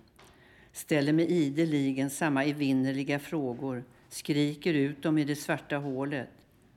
Ställer 0.71 1.13
mig 1.13 1.25
ideligen 1.25 2.09
samma 2.09 2.43
evinnerliga 2.43 3.19
frågor. 3.19 3.83
Skriker 4.09 4.73
ut 4.73 5.03
dem 5.03 5.17
i 5.17 5.23
det 5.23 5.35
svarta 5.35 5.77
hålet. 5.77 6.29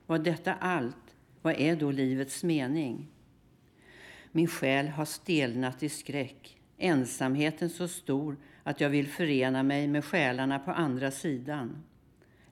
Var 0.05 0.19
detta 0.19 0.53
allt? 0.53 1.06
Vad 1.41 1.53
är 1.53 1.75
då 1.75 1.91
livets 1.91 2.43
mening? 2.43 3.07
Min 4.31 4.47
själ 4.47 4.87
har 4.87 5.05
stelnat 5.05 5.83
i 5.83 5.89
skräck, 5.89 6.57
ensamheten 6.77 7.69
så 7.69 7.87
stor 7.87 8.37
att 8.63 8.81
jag 8.81 8.89
vill 8.89 9.07
förena 9.07 9.63
mig 9.63 9.87
med 9.87 10.05
själarna 10.05 10.59
på 10.59 10.71
andra 10.71 11.11
sidan. 11.11 11.83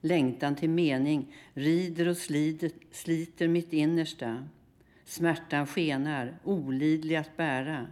Längtan 0.00 0.56
till 0.56 0.70
mening 0.70 1.34
rider 1.54 2.08
och 2.08 2.16
sliter, 2.16 2.70
sliter 2.92 3.48
mitt 3.48 3.72
innersta. 3.72 4.48
Smärtan 5.04 5.66
skenar, 5.66 6.38
olidlig 6.44 7.16
att 7.16 7.36
bära. 7.36 7.86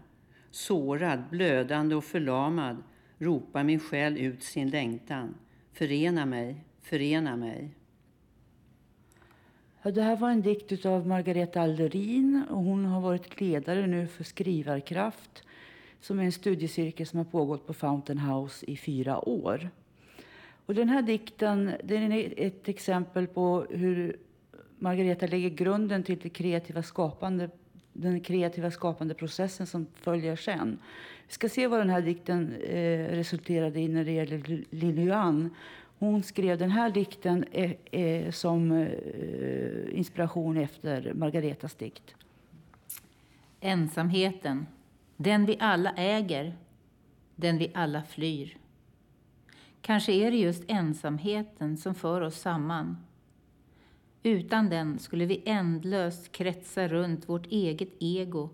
Sårad, 0.50 1.22
blödande 1.30 1.94
och 1.94 2.04
förlamad 2.04 2.82
ropar 3.18 3.64
min 3.64 3.80
själ 3.80 4.18
ut 4.18 4.42
sin 4.42 4.70
längtan. 4.70 5.34
Förena 5.72 6.26
mig, 6.26 6.64
förena 6.82 7.36
mig. 7.36 7.70
Ja, 9.86 9.90
det 9.90 10.02
här 10.02 10.16
var 10.16 10.30
en 10.30 10.42
dikt 10.42 10.86
av 10.86 11.06
Margareta 11.06 11.60
Alderin 11.60 12.44
och 12.50 12.64
hon 12.64 12.84
har 12.84 13.00
varit 13.00 13.40
ledare 13.40 13.86
nu 13.86 14.06
för 14.06 14.24
Skrivarkraft 14.24 15.42
som 16.00 16.18
är 16.18 16.24
en 16.24 16.32
studiecirkel 16.32 17.06
som 17.06 17.18
har 17.18 17.24
pågått 17.24 17.66
på 17.66 17.74
Fountain 17.74 18.18
House 18.18 18.66
i 18.66 18.76
fyra 18.76 19.28
år. 19.28 19.70
Och 20.66 20.74
den 20.74 20.88
här 20.88 21.02
dikten 21.02 21.70
den 21.84 22.12
är 22.12 22.34
ett 22.36 22.68
exempel 22.68 23.26
på 23.26 23.66
hur 23.70 24.16
Margareta 24.78 25.26
lägger 25.26 25.50
grunden 25.50 26.02
till 26.02 26.18
det 26.22 26.28
kreativa 26.28 26.82
skapande, 26.82 27.50
den 27.92 28.20
kreativa 28.20 28.70
skapande 28.70 29.14
processen 29.14 29.66
som 29.66 29.86
följer 29.94 30.36
sen. 30.36 30.78
Vi 31.26 31.32
ska 31.32 31.48
se 31.48 31.66
vad 31.66 31.80
den 31.80 31.90
här 31.90 32.02
dikten 32.02 32.54
eh, 32.54 33.08
resulterade 33.08 33.80
i 33.80 33.88
när 33.88 34.04
det 34.04 34.12
gäller 34.12 34.64
Lilian. 34.70 35.50
Hon 36.04 36.22
skrev 36.22 36.58
den 36.58 36.70
här 36.70 36.90
dikten 36.90 37.44
eh, 37.52 37.72
eh, 37.90 38.30
som 38.30 38.72
eh, 38.72 39.98
inspiration 39.98 40.56
efter 40.56 41.14
Margaretas 41.14 41.74
dikt. 41.74 42.14
Ensamheten, 43.60 44.66
den 45.16 45.46
vi 45.46 45.56
alla 45.60 45.92
äger, 45.96 46.54
den 47.36 47.58
vi 47.58 47.70
alla 47.74 48.02
flyr. 48.02 48.56
Kanske 49.80 50.12
är 50.12 50.30
det 50.30 50.36
just 50.36 50.64
ensamheten 50.66 51.76
som 51.76 51.94
för 51.94 52.20
oss 52.20 52.40
samman. 52.40 52.96
Utan 54.22 54.68
den 54.68 54.98
skulle 54.98 55.26
vi 55.26 55.42
ändlöst 55.46 56.32
kretsa 56.32 56.88
runt 56.88 57.28
vårt 57.28 57.46
eget 57.46 57.90
ego 58.00 58.48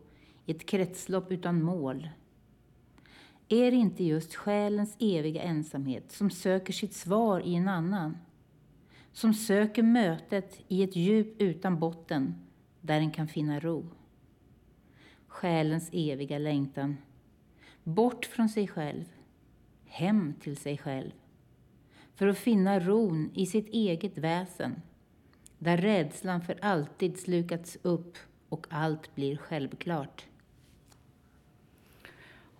i 0.46 0.50
ett 0.50 0.66
kretslopp 0.66 1.32
utan 1.32 1.62
mål. 1.62 2.08
Är 3.52 3.70
det 3.70 3.76
inte 3.76 4.04
just 4.04 4.34
själens 4.34 4.96
eviga 4.98 5.42
ensamhet 5.42 6.12
som 6.12 6.30
söker 6.30 6.72
sitt 6.72 6.94
svar 6.94 7.40
i 7.40 7.54
en 7.54 7.68
annan? 7.68 8.18
Som 9.12 9.34
söker 9.34 9.82
mötet 9.82 10.60
i 10.68 10.82
ett 10.82 10.96
djup 10.96 11.42
utan 11.42 11.78
botten 11.78 12.34
där 12.80 13.00
den 13.00 13.10
kan 13.10 13.28
finna 13.28 13.60
ro. 13.60 13.86
Själens 15.26 15.90
eviga 15.92 16.38
längtan. 16.38 16.96
Bort 17.84 18.24
från 18.24 18.48
sig 18.48 18.68
själv, 18.68 19.04
hem 19.84 20.34
till 20.40 20.56
sig 20.56 20.78
själv. 20.78 21.12
För 22.14 22.26
att 22.26 22.38
finna 22.38 22.80
ron 22.80 23.30
i 23.34 23.46
sitt 23.46 23.68
eget 23.68 24.18
väsen. 24.18 24.82
Där 25.58 25.76
rädslan 25.76 26.42
för 26.42 26.58
alltid 26.62 27.18
slukats 27.18 27.78
upp 27.82 28.18
och 28.48 28.66
allt 28.70 29.14
blir 29.14 29.36
självklart. 29.36 30.26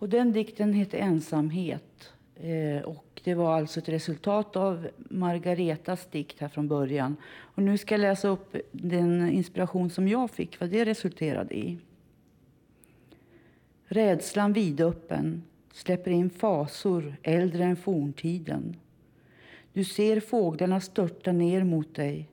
Och 0.00 0.08
den 0.08 0.32
dikten 0.32 0.72
heter 0.72 0.98
Ensamhet. 0.98 2.12
Eh, 2.34 2.82
och 2.82 3.20
det 3.24 3.34
var 3.34 3.56
alltså 3.56 3.80
ett 3.80 3.88
resultat 3.88 4.56
av 4.56 4.88
Margaretas 4.96 6.06
dikt 6.06 6.40
här 6.40 6.48
från 6.48 6.68
början. 6.68 7.16
Och 7.26 7.62
nu 7.62 7.78
ska 7.78 7.94
jag 7.94 8.00
läsa 8.00 8.28
upp 8.28 8.56
den 8.72 9.30
inspiration 9.30 9.90
som 9.90 10.08
jag 10.08 10.30
fick, 10.30 10.60
vad 10.60 10.70
det 10.70 10.84
resulterade 10.84 11.54
i. 11.54 11.78
Rädslan 13.86 14.52
vidöppen 14.52 15.42
släpper 15.72 16.10
in 16.10 16.30
fasor 16.30 17.16
äldre 17.22 17.64
än 17.64 17.76
forntiden. 17.76 18.76
Du 19.72 19.84
ser 19.84 20.20
fåglarna 20.20 20.80
störta 20.80 21.32
ner 21.32 21.64
mot 21.64 21.94
dig, 21.94 22.28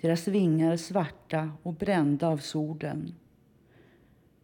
deras 0.00 0.28
vingar 0.28 0.76
svarta 0.76 1.50
och 1.62 1.72
brända 1.72 2.28
av 2.28 2.38
solen. 2.38 3.14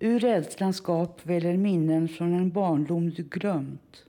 Ur 0.05 0.19
rädslans 0.19 0.77
skap 0.77 1.27
väller 1.27 1.57
minnen 1.57 2.09
från 2.09 2.33
en 2.33 2.51
barndom 2.51 3.11
du 3.11 3.23
glömt. 3.23 4.05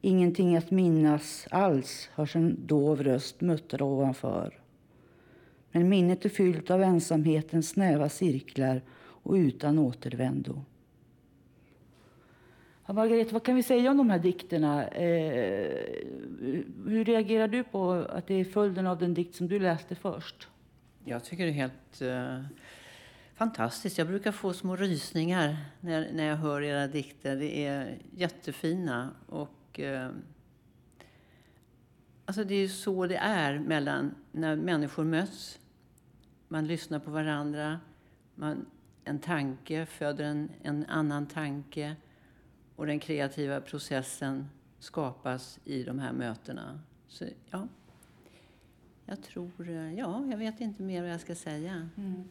Ingenting 0.00 0.56
att 0.56 0.70
minnas 0.70 1.46
alls 1.50 2.10
hörs 2.14 2.36
en 2.36 2.66
dov 2.66 3.02
röst 3.02 3.40
muttra 3.40 3.84
ovanför. 3.84 4.60
Men 5.72 5.88
minnet 5.88 6.24
är 6.24 6.28
fyllt 6.28 6.70
av 6.70 6.82
ensamhetens 6.82 7.68
snäva 7.68 8.08
cirklar 8.08 8.82
och 8.96 9.34
utan 9.34 9.78
återvändo. 9.78 10.62
Ja, 12.86 12.92
Margareta, 12.92 13.32
vad 13.32 13.42
kan 13.42 13.56
vi 13.56 13.62
säga 13.62 13.90
om 13.90 13.96
de 13.96 14.10
här 14.10 14.18
dikterna? 14.18 14.88
Eh, 14.88 15.84
hur 16.86 17.04
reagerar 17.04 17.48
du 17.48 17.64
på 17.64 17.90
att 17.92 18.26
det 18.26 18.34
är 18.34 18.44
följden 18.44 18.86
av 18.86 18.98
den 18.98 19.14
dikt 19.14 19.34
som 19.34 19.48
du 19.48 19.58
läste 19.58 19.94
först? 19.94 20.48
Jag 21.04 21.24
tycker 21.24 21.44
det 21.44 21.50
är 21.50 21.52
helt 21.52 22.00
eh, 22.00 22.44
fantastiskt. 23.34 23.98
Jag 23.98 24.06
brukar 24.06 24.32
få 24.32 24.52
små 24.52 24.76
rysningar 24.76 25.56
när, 25.80 26.12
när 26.12 26.24
jag 26.24 26.36
hör 26.36 26.62
era 26.62 26.86
dikter. 26.86 27.36
Det 27.36 27.66
är 27.66 27.98
jättefina. 28.16 29.10
Och, 29.26 29.80
eh, 29.80 30.10
alltså 32.24 32.44
det 32.44 32.54
är 32.54 32.58
ju 32.58 32.68
så 32.68 33.06
det 33.06 33.16
är 33.16 33.58
mellan 33.58 34.14
när 34.32 34.56
människor 34.56 35.04
möts. 35.04 35.58
Man 36.48 36.66
lyssnar 36.66 36.98
på 36.98 37.10
varandra. 37.10 37.80
Man, 38.34 38.66
en 39.04 39.18
tanke 39.18 39.86
föder 39.86 40.24
en, 40.24 40.50
en 40.62 40.86
annan 40.86 41.26
tanke. 41.26 41.96
Och 42.76 42.86
den 42.86 42.98
kreativa 42.98 43.60
processen 43.60 44.48
skapas 44.78 45.58
i 45.64 45.82
de 45.82 45.98
här 45.98 46.12
mötena. 46.12 46.80
Så 47.08 47.24
ja, 47.50 47.68
jag 49.06 49.22
tror... 49.22 49.68
Eh, 49.68 49.94
ja, 49.94 50.26
jag 50.30 50.36
vet 50.36 50.60
inte 50.60 50.82
mer 50.82 51.02
vad 51.02 51.10
jag 51.10 51.20
ska 51.20 51.34
säga. 51.34 51.88
Mm. 51.96 52.24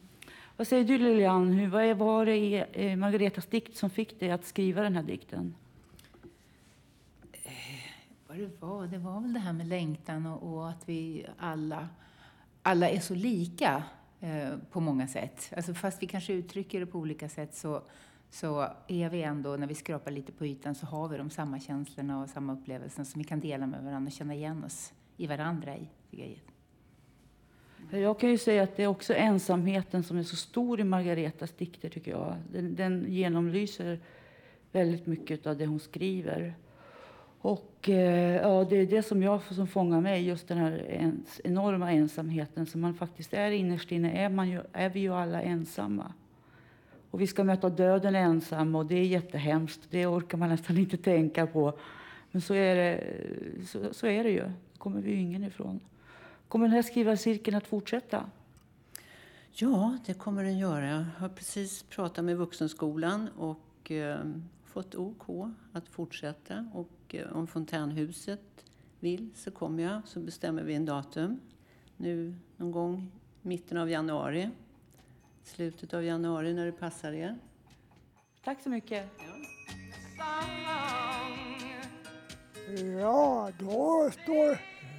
Vad 0.56 0.66
säger 0.66 0.84
du 0.84 0.98
Lilian? 0.98 1.52
Hur, 1.52 1.68
vad 1.68 1.96
var 1.96 2.26
det 2.26 2.36
i 2.36 2.64
eh, 2.72 2.96
Margaretas 2.96 3.46
dikt 3.46 3.76
som 3.76 3.90
fick 3.90 4.20
dig 4.20 4.30
att 4.30 4.44
skriva 4.44 4.82
den 4.82 4.96
här 4.96 5.02
dikten? 5.02 5.54
Eh, 7.32 7.52
vad 8.26 8.38
det 8.38 8.50
var? 8.60 8.86
Det 8.86 8.98
var 8.98 9.20
väl 9.20 9.32
det 9.32 9.40
här 9.40 9.52
med 9.52 9.66
längtan 9.66 10.26
och, 10.26 10.54
och 10.54 10.68
att 10.70 10.88
vi 10.88 11.26
alla, 11.38 11.88
alla 12.62 12.88
är 12.88 13.00
så 13.00 13.14
lika 13.14 13.82
eh, 14.20 14.56
på 14.70 14.80
många 14.80 15.08
sätt. 15.08 15.52
Alltså 15.56 15.74
fast 15.74 16.02
vi 16.02 16.06
kanske 16.06 16.32
uttrycker 16.32 16.80
det 16.80 16.86
på 16.86 16.98
olika 16.98 17.28
sätt 17.28 17.54
så, 17.54 17.82
så 18.30 18.68
är 18.88 19.10
vi 19.10 19.22
ändå, 19.22 19.56
när 19.56 19.66
vi 19.66 19.74
skrapar 19.74 20.10
lite 20.10 20.32
på 20.32 20.46
ytan, 20.46 20.74
så 20.74 20.86
har 20.86 21.08
vi 21.08 21.18
de 21.18 21.30
samma 21.30 21.60
känslorna 21.60 22.22
och 22.22 22.28
samma 22.28 22.52
upplevelser 22.52 23.04
som 23.04 23.18
vi 23.18 23.24
kan 23.24 23.40
dela 23.40 23.66
med 23.66 23.84
varandra 23.84 24.08
och 24.08 24.12
känna 24.12 24.34
igen 24.34 24.64
oss 24.64 24.92
i 25.16 25.26
varandra 25.26 25.76
i. 25.76 25.88
Jag 26.10 26.38
jag 27.90 28.18
kan 28.18 28.30
ju 28.30 28.38
säga 28.38 28.62
att 28.62 28.76
det 28.76 28.82
är 28.82 28.86
också 28.86 29.14
ensamheten 29.14 30.02
som 30.02 30.16
är 30.18 30.22
så 30.22 30.36
stor 30.36 30.80
i 30.80 30.84
Margaretas 30.84 31.52
dikter, 31.52 31.88
tycker 31.88 32.10
jag. 32.10 32.34
Den, 32.52 32.74
den 32.74 33.06
genomlyser 33.08 33.98
väldigt 34.72 35.06
mycket 35.06 35.46
av 35.46 35.56
det 35.56 35.66
hon 35.66 35.80
skriver. 35.80 36.54
Och 37.40 37.88
eh, 37.88 38.36
ja, 38.36 38.66
det 38.70 38.76
är 38.76 38.86
det 38.86 39.02
som 39.02 39.22
jag 39.22 39.42
som 39.42 39.66
fångar 39.66 40.00
mig, 40.00 40.26
just 40.26 40.48
den 40.48 40.58
här 40.58 40.86
ens, 40.88 41.40
enorma 41.44 41.92
ensamheten 41.92 42.66
som 42.66 42.80
man 42.80 42.94
faktiskt 42.94 43.34
är 43.34 43.50
innerst 43.50 43.92
inne, 43.92 44.24
är, 44.24 44.28
man 44.28 44.50
ju, 44.50 44.60
är 44.72 44.88
vi 44.88 45.00
ju 45.00 45.14
alla 45.14 45.42
ensamma. 45.42 46.12
Och 47.10 47.20
vi 47.20 47.26
ska 47.26 47.44
möta 47.44 47.68
döden 47.68 48.14
ensamma 48.14 48.78
och 48.78 48.86
det 48.86 48.94
är 48.94 49.04
jättehemskt. 49.04 49.80
Det 49.90 50.06
orkar 50.06 50.38
man 50.38 50.48
nästan 50.48 50.78
inte 50.78 50.96
tänka 50.96 51.46
på. 51.46 51.78
Men 52.30 52.42
så 52.42 52.54
är 52.54 52.76
det, 52.76 53.04
så, 53.66 53.94
så 53.94 54.06
är 54.06 54.24
det 54.24 54.30
ju. 54.30 54.42
Det 54.42 54.78
kommer 54.78 55.00
vi 55.00 55.10
ju 55.10 55.16
ingen 55.16 55.44
ifrån. 55.44 55.80
Kommer 56.54 56.66
den 56.66 56.74
här 56.74 56.82
skrivarcirkeln 56.82 57.56
att 57.56 57.66
fortsätta? 57.66 58.30
Ja, 59.52 59.98
det 60.06 60.14
kommer 60.14 60.44
den 60.44 60.58
göra. 60.58 60.88
Jag 60.88 61.04
har 61.18 61.28
precis 61.28 61.82
pratat 61.82 62.24
med 62.24 62.36
Vuxenskolan 62.36 63.28
och 63.28 63.90
eh, 63.90 64.18
fått 64.64 64.94
OK 64.94 65.22
att 65.72 65.88
fortsätta. 65.88 66.70
Och 66.72 67.14
eh, 67.14 67.36
om 67.36 67.46
Fontänhuset 67.46 68.64
vill 69.00 69.30
så 69.34 69.50
kommer 69.50 69.82
jag, 69.82 70.00
så 70.04 70.20
bestämmer 70.20 70.62
vi 70.62 70.74
en 70.74 70.84
datum. 70.84 71.40
Nu 71.96 72.34
någon 72.56 72.72
gång 72.72 73.12
mitten 73.42 73.78
av 73.78 73.90
januari. 73.90 74.50
Slutet 75.42 75.94
av 75.94 76.04
januari 76.04 76.54
när 76.54 76.66
det 76.66 76.72
passar 76.72 77.12
er. 77.12 77.38
Tack 78.44 78.62
så 78.62 78.68
mycket. 78.70 79.08
Ja. 79.18 79.24
Ja, 83.00 83.50
då 83.58 84.10
står 84.22 84.58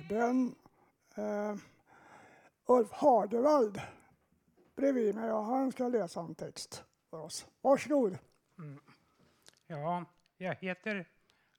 Ben 0.09 0.55
eh, 1.17 1.55
Ulf 2.65 2.91
Hardevald 2.91 3.81
bredvid 4.75 5.15
mig 5.15 5.31
och 5.31 5.43
han 5.43 5.71
ska 5.71 5.87
läsa 5.87 6.19
en 6.19 6.35
text 6.35 6.83
för 7.09 7.17
oss. 7.17 7.47
Varsågod. 7.61 8.17
Mm. 8.59 8.79
Ja, 9.67 10.05
jag 10.37 10.55
heter 10.55 11.05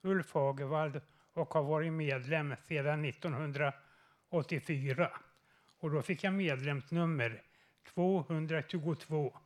Ulf 0.03 0.35
Hagevald 0.35 1.01
och 1.33 1.55
har 1.55 1.63
varit 1.63 1.93
medlem 1.93 2.55
sedan 2.69 3.05
1984. 3.05 5.11
Och 5.79 5.91
då 5.91 6.03
fick 6.03 6.25
jag 6.25 6.35
medlemsnummer 6.35 7.43
222, 7.95 9.39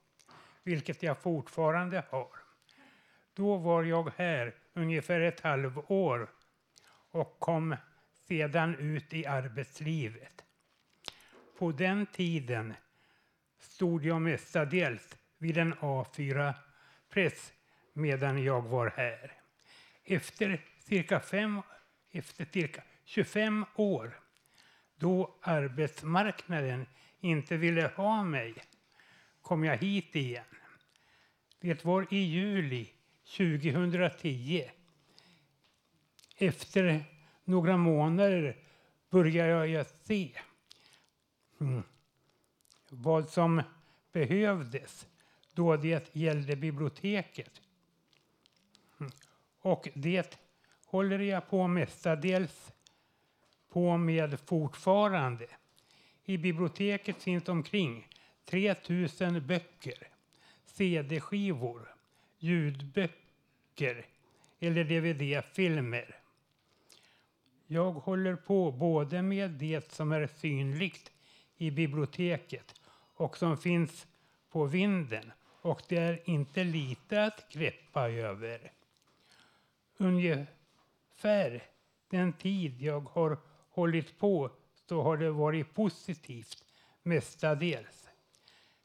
vilket 0.62 1.02
jag 1.02 1.18
fortfarande 1.18 2.04
har. 2.10 2.28
Då 3.34 3.56
var 3.56 3.82
jag 3.82 4.12
här 4.16 4.54
ungefär 4.72 5.20
ett 5.20 5.40
halvår 5.40 6.30
och 7.10 7.38
kom 7.38 7.76
sedan 8.30 8.74
ut 8.74 9.14
i 9.14 9.26
arbetslivet. 9.26 10.44
På 11.58 11.72
den 11.72 12.06
tiden 12.06 12.74
stod 13.58 14.04
jag 14.04 14.22
mestadels 14.22 15.16
vid 15.38 15.58
en 15.58 15.74
A4-press 15.74 17.52
medan 17.92 18.42
jag 18.42 18.62
var 18.62 18.92
här. 18.96 19.32
Efter 20.04 20.60
cirka, 20.78 21.20
fem, 21.20 21.62
efter 22.10 22.44
cirka 22.44 22.82
25 23.04 23.64
år, 23.74 24.20
då 24.96 25.38
arbetsmarknaden 25.42 26.86
inte 27.20 27.56
ville 27.56 27.90
ha 27.96 28.24
mig, 28.24 28.54
kom 29.42 29.64
jag 29.64 29.76
hit 29.76 30.16
igen. 30.16 30.44
Det 31.60 31.84
var 31.84 32.06
i 32.10 32.18
juli 32.18 32.90
2010. 33.36 34.70
Efter 36.36 37.04
några 37.50 37.76
månader 37.76 38.56
började 39.10 39.66
jag 39.66 39.86
se 39.86 40.32
mm, 41.60 41.82
vad 42.88 43.28
som 43.28 43.62
behövdes 44.12 45.06
då 45.54 45.76
det 45.76 46.10
gällde 46.12 46.56
biblioteket. 46.56 47.60
Mm. 49.00 49.12
Och 49.60 49.88
det 49.94 50.38
håller 50.84 51.18
jag 51.18 51.50
på 51.50 51.66
mestadels 51.66 52.72
på 53.68 53.96
med 53.96 54.40
fortfarande. 54.40 55.46
I 56.24 56.38
biblioteket 56.38 57.22
finns 57.22 57.48
omkring 57.48 58.08
3000 58.44 59.46
böcker, 59.46 60.08
CD-skivor, 60.66 61.94
ljudböcker 62.38 64.06
eller 64.60 64.84
DVD-filmer. 64.84 66.19
Jag 67.72 67.92
håller 67.92 68.36
på 68.36 68.72
både 68.72 69.22
med 69.22 69.50
det 69.50 69.92
som 69.92 70.12
är 70.12 70.26
synligt 70.26 71.12
i 71.56 71.70
biblioteket 71.70 72.80
och 73.14 73.36
som 73.36 73.56
finns 73.56 74.06
på 74.50 74.64
vinden 74.64 75.32
och 75.44 75.82
det 75.88 75.96
är 75.96 76.30
inte 76.30 76.64
lite 76.64 77.24
att 77.24 77.52
greppa 77.52 78.10
över. 78.10 78.72
Ungefär 79.96 81.62
den 82.08 82.32
tid 82.32 82.82
jag 82.82 83.00
har 83.00 83.38
hållit 83.70 84.18
på 84.18 84.50
så 84.88 85.02
har 85.02 85.16
det 85.16 85.30
varit 85.30 85.74
positivt 85.74 86.64
mestadels. 87.02 88.08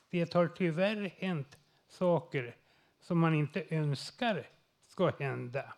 Det 0.09 0.33
har 0.33 0.47
tyvärr 0.47 1.11
hänt 1.17 1.57
saker 1.87 2.55
som 3.01 3.19
man 3.19 3.33
inte 3.33 3.65
önskar 3.69 4.47
ska 4.87 5.11
hända. 5.19 5.73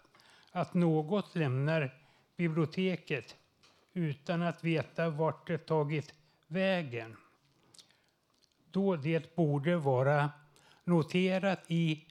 Att 0.51 0.73
något 0.73 1.35
lämnar 1.35 2.06
biblioteket 2.37 3.35
utan 3.93 4.41
att 4.41 4.63
veta 4.63 5.09
vart 5.09 5.47
det 5.47 5.57
tagit 5.57 6.13
vägen. 6.47 7.15
Då 8.71 8.95
det 8.95 9.35
borde 9.35 9.77
vara 9.77 10.31
noterat 10.83 11.63
i 11.67 12.05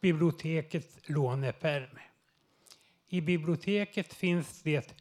bibliotekets 0.00 1.08
lånepärm. 1.08 1.98
I 3.08 3.20
biblioteket 3.20 4.14
finns 4.14 4.62
det 4.62 4.94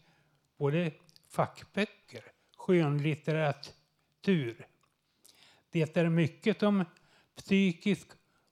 både 0.57 0.91
fackböcker, 1.29 2.23
skönlitteratur. 2.57 4.67
Det 5.71 5.97
är 5.97 6.09
mycket 6.09 6.63
om 6.63 6.85
psykisk 7.35 8.07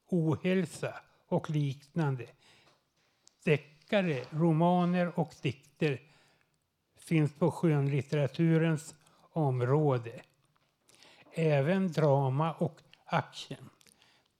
ohälsa 0.06 1.00
och 1.26 1.50
liknande. 1.50 2.26
Deckare, 3.44 4.24
romaner 4.30 5.18
och 5.18 5.34
dikter 5.42 5.71
finns 6.98 7.32
på 7.34 7.50
skönlitteraturens 7.50 8.94
område. 9.32 10.22
Även 11.32 11.92
drama 11.92 12.52
och 12.52 12.80
action. 13.04 13.70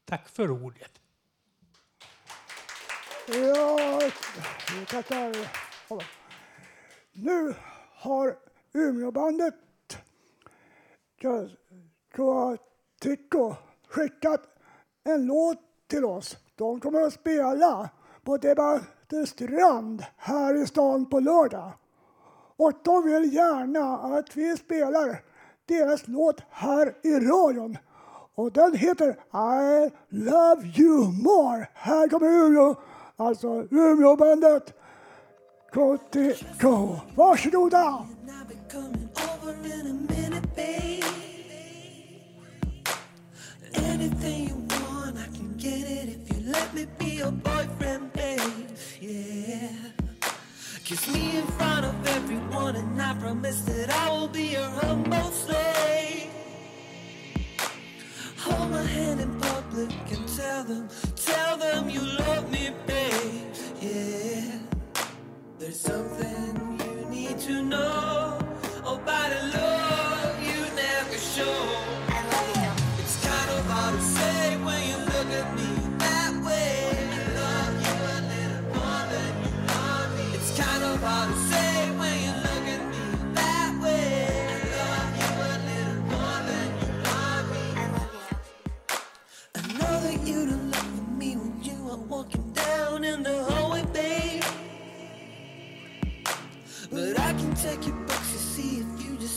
Tack 0.05 0.29
för 0.29 0.51
ordet. 0.51 1.01
Ja, 3.29 4.01
vi 4.79 4.87
tackar. 4.87 5.49
Nu 7.13 7.55
har 7.95 8.37
Umeåbandet 8.73 9.55
Troatico 12.15 13.55
skickat 13.89 14.41
en 15.05 15.27
låt 15.27 15.59
till 15.87 16.05
oss. 16.05 16.37
De 16.55 16.81
kommer 16.81 17.01
att 17.01 17.13
spela 17.13 17.91
på 18.23 18.37
Debatt 18.37 18.83
strand 19.27 20.05
här 20.17 20.63
i 20.63 20.67
stan 20.67 21.07
på 21.07 21.21
lördag. 21.21 21.73
Och 22.57 22.73
de 22.85 23.05
vill 23.05 23.35
gärna 23.35 23.99
att 23.99 24.37
vi 24.37 24.57
spelar 24.57 25.23
deras 25.67 26.09
låt 26.09 26.43
här 26.51 26.95
i 27.03 27.15
radion. 27.15 27.77
Och 28.35 28.53
den 28.53 28.75
heter 28.75 29.11
I 29.35 29.91
love 30.09 30.73
you 30.77 31.13
more. 31.23 31.69
Här 31.75 32.09
kommer 32.09 32.29
Umeå, 32.29 32.75
alltså 33.17 33.67
Umeåbandet 33.71 34.75
Trotico. 35.73 37.01
Varsågoda! 37.15 38.07
Anything 43.75 44.49
you 44.49 44.57
want, 44.57 45.17
I 45.19 45.37
can 45.37 45.55
get 45.59 45.91
it 45.91 46.09
if 46.09 46.31
you 46.31 46.53
let 46.53 46.75
me 46.75 46.87
be 46.99 47.17
your 47.17 47.31
boyfriend. 47.31 48.12
Yeah. 49.03 49.69
Kiss 50.85 51.13
me 51.13 51.37
in 51.37 51.47
front 51.59 51.85
of 51.85 52.07
everyone, 52.07 52.77
and 52.77 53.03
I 53.03 53.15
promise 53.15 53.63
that 53.63 53.91
I 53.91 54.11
will 54.11 54.29
be 54.29 54.45
your 54.55 54.71
humble 54.81 55.33
slave. 55.33 56.31
Hold 58.39 58.71
my 58.71 58.85
hand 58.85 59.21
in 59.21 59.41
public 59.41 59.91
and 60.13 60.29
tell 60.29 60.63
them, 60.63 60.89
tell 61.17 61.57
them 61.57 61.91
you 61.91 62.01
love 62.01 62.49
me, 62.53 62.71
babe. 62.87 63.53
Yeah. 63.81 64.59
There's 65.59 65.81
something 65.81 66.81
you 66.87 67.11
need 67.11 67.41
to 67.41 67.61
know 67.61 68.22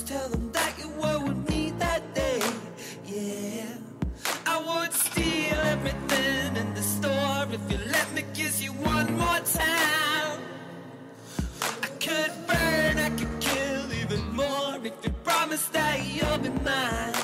tell 0.06 0.30
them 0.30 0.52
that 0.52 0.78
you 0.78 0.88
were 0.90 1.20
with 1.20 1.50
me 1.50 1.74
that 1.80 2.02
day. 2.14 2.40
Yeah. 3.06 3.66
I 4.46 4.58
would 4.68 4.94
steal 4.94 5.58
everything 5.74 6.56
in 6.58 6.74
the 6.76 6.84
store 6.84 7.48
if 7.52 7.72
you 7.72 7.80
let 7.92 8.14
me 8.14 8.24
kiss 8.34 8.62
you 8.62 8.72
one 8.72 9.12
more 9.18 9.40
time. 9.40 10.40
I 11.82 11.88
could 12.00 12.32
burn, 12.48 13.00
I 13.00 13.10
could 13.18 13.40
kill 13.40 13.94
even 13.94 14.22
more 14.36 14.76
if 14.84 14.94
you 15.04 15.12
promise 15.24 15.68
that 15.70 16.06
you'll 16.06 16.38
be 16.38 16.50
mine. 16.64 17.15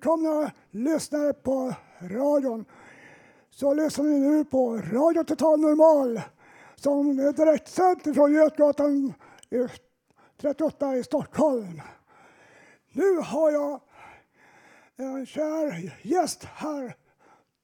Nytillkomna 0.00 0.50
lyssnare 0.70 1.32
på 1.32 1.74
radion 2.00 2.64
så 3.50 3.74
lyssnar 3.74 4.04
ni 4.04 4.18
nu 4.18 4.44
på 4.44 4.76
Radio 4.76 5.24
Total 5.24 5.60
Normal 5.60 6.20
som 6.76 7.18
är 7.18 7.32
direktsänd 7.32 8.14
från 8.14 8.32
Götgatan 8.32 9.14
38 10.40 10.96
i 10.96 11.04
Stockholm. 11.04 11.82
Nu 12.92 13.16
har 13.16 13.50
jag 13.50 13.80
en 14.96 15.26
kär 15.26 15.96
gäst 16.02 16.44
här, 16.44 16.94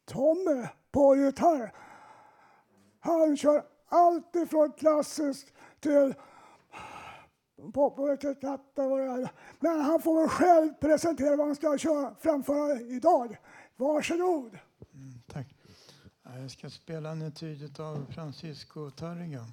Tommy 0.05 0.67
på 0.93 1.17
gitarr. 1.17 1.73
Han 3.01 3.37
kör 3.37 3.63
allt 3.89 4.37
ifrån 4.37 4.73
klassiskt 4.73 5.53
till 5.81 6.15
pop 7.73 7.99
och 7.99 8.19
Men 9.61 9.81
han 9.81 10.03
får 10.03 10.21
väl 10.21 10.29
själv 10.29 10.73
presentera 10.81 11.37
vad 11.37 11.47
han 11.47 11.57
ska 11.57 11.79
köra, 11.79 12.15
framföra 12.15 12.81
idag. 12.81 13.39
Varsågod. 13.77 14.59
Mm, 14.95 15.21
tack. 15.27 15.55
Jag 16.23 16.51
ska 16.51 16.71
spela 16.71 17.11
en 17.11 17.23
etyd 17.23 17.81
av 17.81 18.07
Francisco 18.11 18.91
Tarrega. 18.91 19.47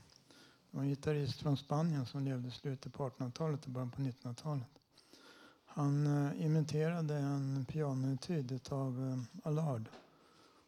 en 0.72 0.90
gitarrist 0.90 1.42
från 1.42 1.58
Spanien 1.58 2.06
som 2.06 2.24
levde 2.24 2.48
i 2.48 2.52
slutet 2.52 2.94
på 2.94 3.10
1800-talet 3.10 3.66
och 3.66 3.72
början 3.72 3.92
på 3.92 4.02
1900-talet. 4.02 4.68
Han 5.66 6.08
eh, 6.08 6.46
imiterade 6.46 7.16
en 7.16 7.66
pianoetyd 7.66 8.62
av 8.70 9.10
eh, 9.10 9.48
Allard. 9.50 9.90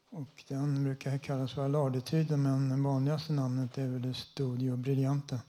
Och 0.09 0.43
den 0.47 0.83
brukar 0.83 1.17
kallas 1.17 1.53
för 1.53 1.65
Allardetyden 1.65 2.43
men 2.43 2.69
det 2.69 2.89
vanligaste 2.89 3.33
namnet 3.33 3.77
är 3.77 3.87
väl 3.87 4.15
Studio 4.15 4.75
Brillante. 4.75 5.41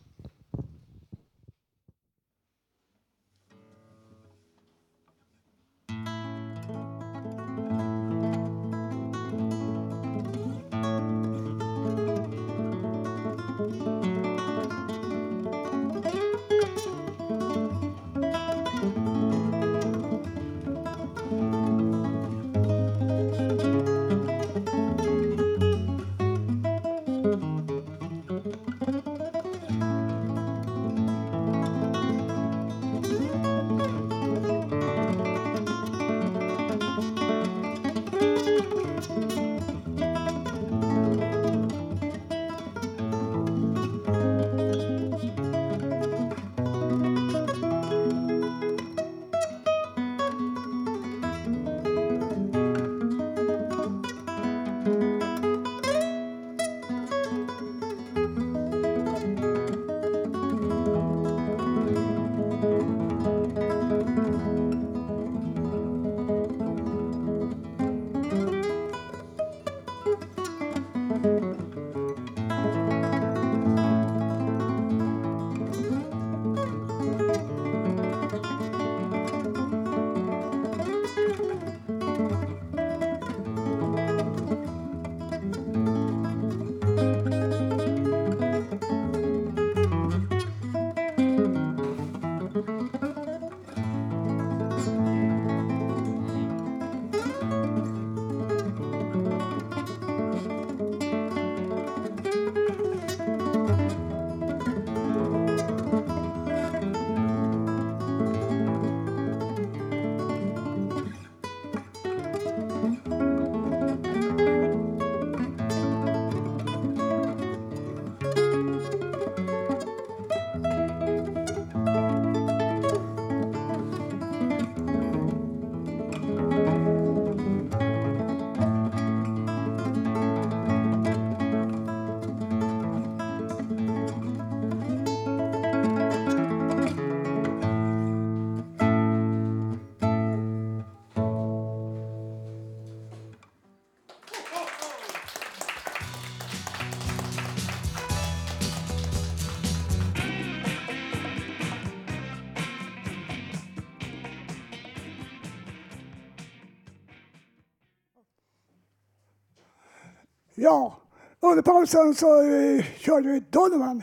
Under 161.51 161.63
pausen 161.63 162.15
så 162.15 162.43
uh, 162.43 162.85
körde 162.99 163.29
vi 163.29 163.41
Donovan 163.41 164.03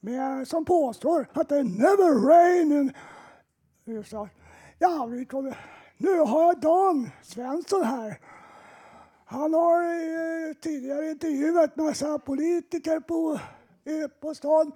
med, 0.00 0.48
som 0.48 0.64
påstår 0.64 1.28
att 1.32 1.48
det 1.48 1.62
never 1.62 2.28
rain 2.28 2.72
in 2.72 2.92
USA. 3.84 4.28
Ja, 4.78 5.06
vi 5.10 5.24
kommer. 5.24 5.58
Nu 5.96 6.18
har 6.18 6.42
jag 6.42 6.60
Dan 6.60 7.10
Svensson 7.22 7.84
här. 7.84 8.20
Han 9.24 9.54
har 9.54 9.82
uh, 9.82 10.54
tidigare 10.54 11.10
intervjuat 11.10 11.76
massa 11.76 12.18
politiker 12.18 13.00
på, 13.00 13.32
uh, 13.90 14.08
på 14.20 14.34
stan 14.34 14.72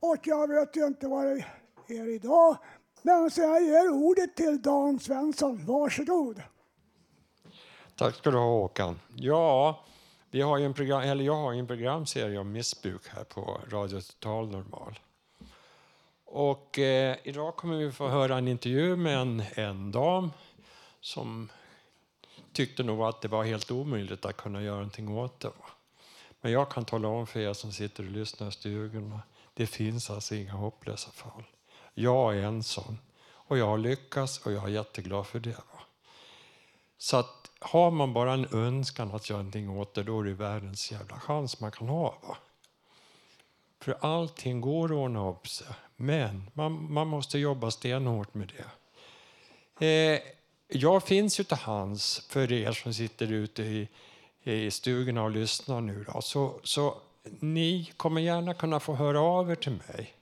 och 0.00 0.18
jag 0.22 0.48
vet 0.48 0.76
ju 0.76 0.86
inte 0.86 1.08
vad 1.08 1.24
det 1.24 1.44
är 1.86 2.14
idag. 2.14 2.56
Men 3.02 3.30
så 3.30 3.40
jag 3.40 3.62
ger 3.62 3.90
ordet 3.90 4.36
till 4.36 4.62
Dan 4.62 4.98
Svensson. 4.98 5.66
Varsågod. 5.66 6.42
Tack 7.96 8.14
ska 8.14 8.30
du 8.30 8.36
ha 8.36 8.44
Håkan. 8.44 9.00
Ja, 9.16 9.84
vi 10.32 10.40
har 10.40 10.58
en 10.58 10.74
program, 10.74 11.00
eller 11.00 11.24
jag 11.24 11.36
har 11.36 11.52
en 11.52 11.66
programserie 11.66 12.38
om 12.38 12.52
missbruk 12.52 13.08
här 13.08 13.24
på 13.24 13.60
Radio 13.68 14.00
Total 14.00 14.48
Normal. 14.48 14.98
Och 16.24 16.78
eh, 16.78 17.16
idag 17.22 17.56
kommer 17.56 17.76
vi 17.76 17.92
få 17.92 18.08
höra 18.08 18.38
en 18.38 18.48
intervju 18.48 18.96
med 18.96 19.18
en, 19.18 19.42
en 19.54 19.92
dam 19.92 20.30
som 21.00 21.48
tyckte 22.52 22.82
nog 22.82 23.02
att 23.02 23.20
det 23.20 23.28
var 23.28 23.44
helt 23.44 23.70
omöjligt 23.70 24.24
att 24.24 24.36
kunna 24.36 24.62
göra 24.62 24.74
någonting 24.74 25.18
åt 25.18 25.40
det. 25.40 25.50
Men 26.40 26.52
jag 26.52 26.70
kan 26.70 26.84
tala 26.84 27.08
om 27.08 27.26
för 27.26 27.40
er 27.40 27.52
som 27.52 27.72
sitter 27.72 28.04
och 28.04 28.10
lyssnar 28.10 28.48
i 28.48 28.52
stugorna, 28.52 29.22
det 29.54 29.66
finns 29.66 30.10
alltså 30.10 30.34
inga 30.34 30.52
hopplösa 30.52 31.10
fall. 31.10 31.44
Jag 31.94 32.36
är 32.38 32.42
en 32.42 32.62
sån. 32.62 32.98
Och 33.32 33.58
jag 33.58 33.66
har 33.66 33.78
lyckats 33.78 34.38
och 34.46 34.52
jag 34.52 34.64
är 34.64 34.68
jätteglad 34.68 35.26
för 35.26 35.40
det. 35.40 35.56
Så 36.98 37.16
att 37.16 37.41
har 37.62 37.90
man 37.90 38.12
bara 38.12 38.32
en 38.32 38.46
önskan 38.52 39.10
att 39.14 39.30
göra 39.30 39.38
någonting 39.38 39.70
åt 39.70 39.94
det, 39.94 40.02
då 40.02 40.20
är 40.20 40.24
det 40.24 40.34
världens 40.34 40.92
jävla 40.92 41.20
chans 41.20 41.60
man 41.60 41.70
kan 41.70 41.88
ha. 41.88 42.18
Va? 42.22 42.36
För 43.80 43.96
allting 44.00 44.60
går 44.60 44.84
att 44.84 44.90
ordna 44.90 45.28
upp 45.28 45.48
sig, 45.48 45.66
men 45.96 46.50
man, 46.54 46.92
man 46.92 47.06
måste 47.06 47.38
jobba 47.38 47.70
stenhårt 47.70 48.34
med 48.34 48.52
det. 48.56 48.64
Eh, 49.86 50.20
jag 50.68 51.02
finns 51.02 51.40
ju 51.40 51.44
till 51.44 51.56
hands 51.56 52.26
för 52.28 52.52
er 52.52 52.72
som 52.72 52.94
sitter 52.94 53.32
ute 53.32 53.62
i, 53.62 53.88
i 54.42 54.70
stugorna 54.70 55.22
och 55.22 55.30
lyssnar 55.30 55.80
nu. 55.80 56.04
Då. 56.12 56.20
Så, 56.20 56.60
så 56.62 56.96
ni 57.40 57.92
kommer 57.96 58.20
gärna 58.20 58.54
kunna 58.54 58.80
få 58.80 58.94
höra 58.94 59.20
av 59.20 59.50
er 59.50 59.54
till 59.54 59.78
mig 59.88 60.14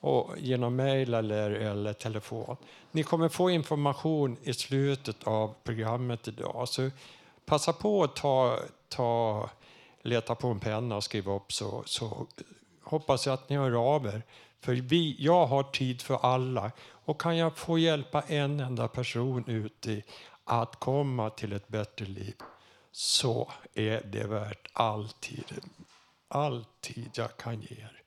och 0.00 0.38
genom 0.38 0.76
mejl 0.76 1.14
eller, 1.14 1.50
eller 1.50 1.92
telefon. 1.92 2.56
Ni 2.90 3.02
kommer 3.02 3.28
få 3.28 3.50
information 3.50 4.36
i 4.42 4.52
slutet 4.52 5.26
av 5.26 5.54
programmet 5.64 6.28
idag. 6.28 6.68
Så 6.68 6.90
passa 7.46 7.72
på 7.72 8.04
att 8.04 8.16
ta, 8.16 8.58
ta, 8.88 9.50
leta 10.02 10.34
på 10.34 10.48
en 10.48 10.60
penna 10.60 10.96
och 10.96 11.04
skriva 11.04 11.32
upp 11.32 11.52
så, 11.52 11.82
så 11.86 12.26
hoppas 12.82 13.26
jag 13.26 13.34
att 13.34 13.48
ni 13.48 13.56
hör 13.56 13.94
av 13.94 14.06
er. 14.06 14.22
För 14.60 14.72
vi, 14.72 15.16
jag 15.18 15.46
har 15.46 15.62
tid 15.62 16.02
för 16.02 16.16
alla. 16.22 16.72
Och 16.90 17.20
kan 17.20 17.36
jag 17.36 17.56
få 17.56 17.78
hjälpa 17.78 18.22
en 18.22 18.60
enda 18.60 18.88
person 18.88 19.44
ut 19.46 19.86
i 19.86 20.04
att 20.44 20.76
komma 20.76 21.30
till 21.30 21.52
ett 21.52 21.68
bättre 21.68 22.06
liv 22.06 22.34
så 22.92 23.50
är 23.74 24.02
det 24.04 24.26
värt 24.26 24.68
all 24.72 25.08
tid, 25.08 25.60
all 26.28 26.64
tid 26.80 27.10
jag 27.14 27.36
kan 27.36 27.60
ge 27.60 27.76
er. 27.76 27.97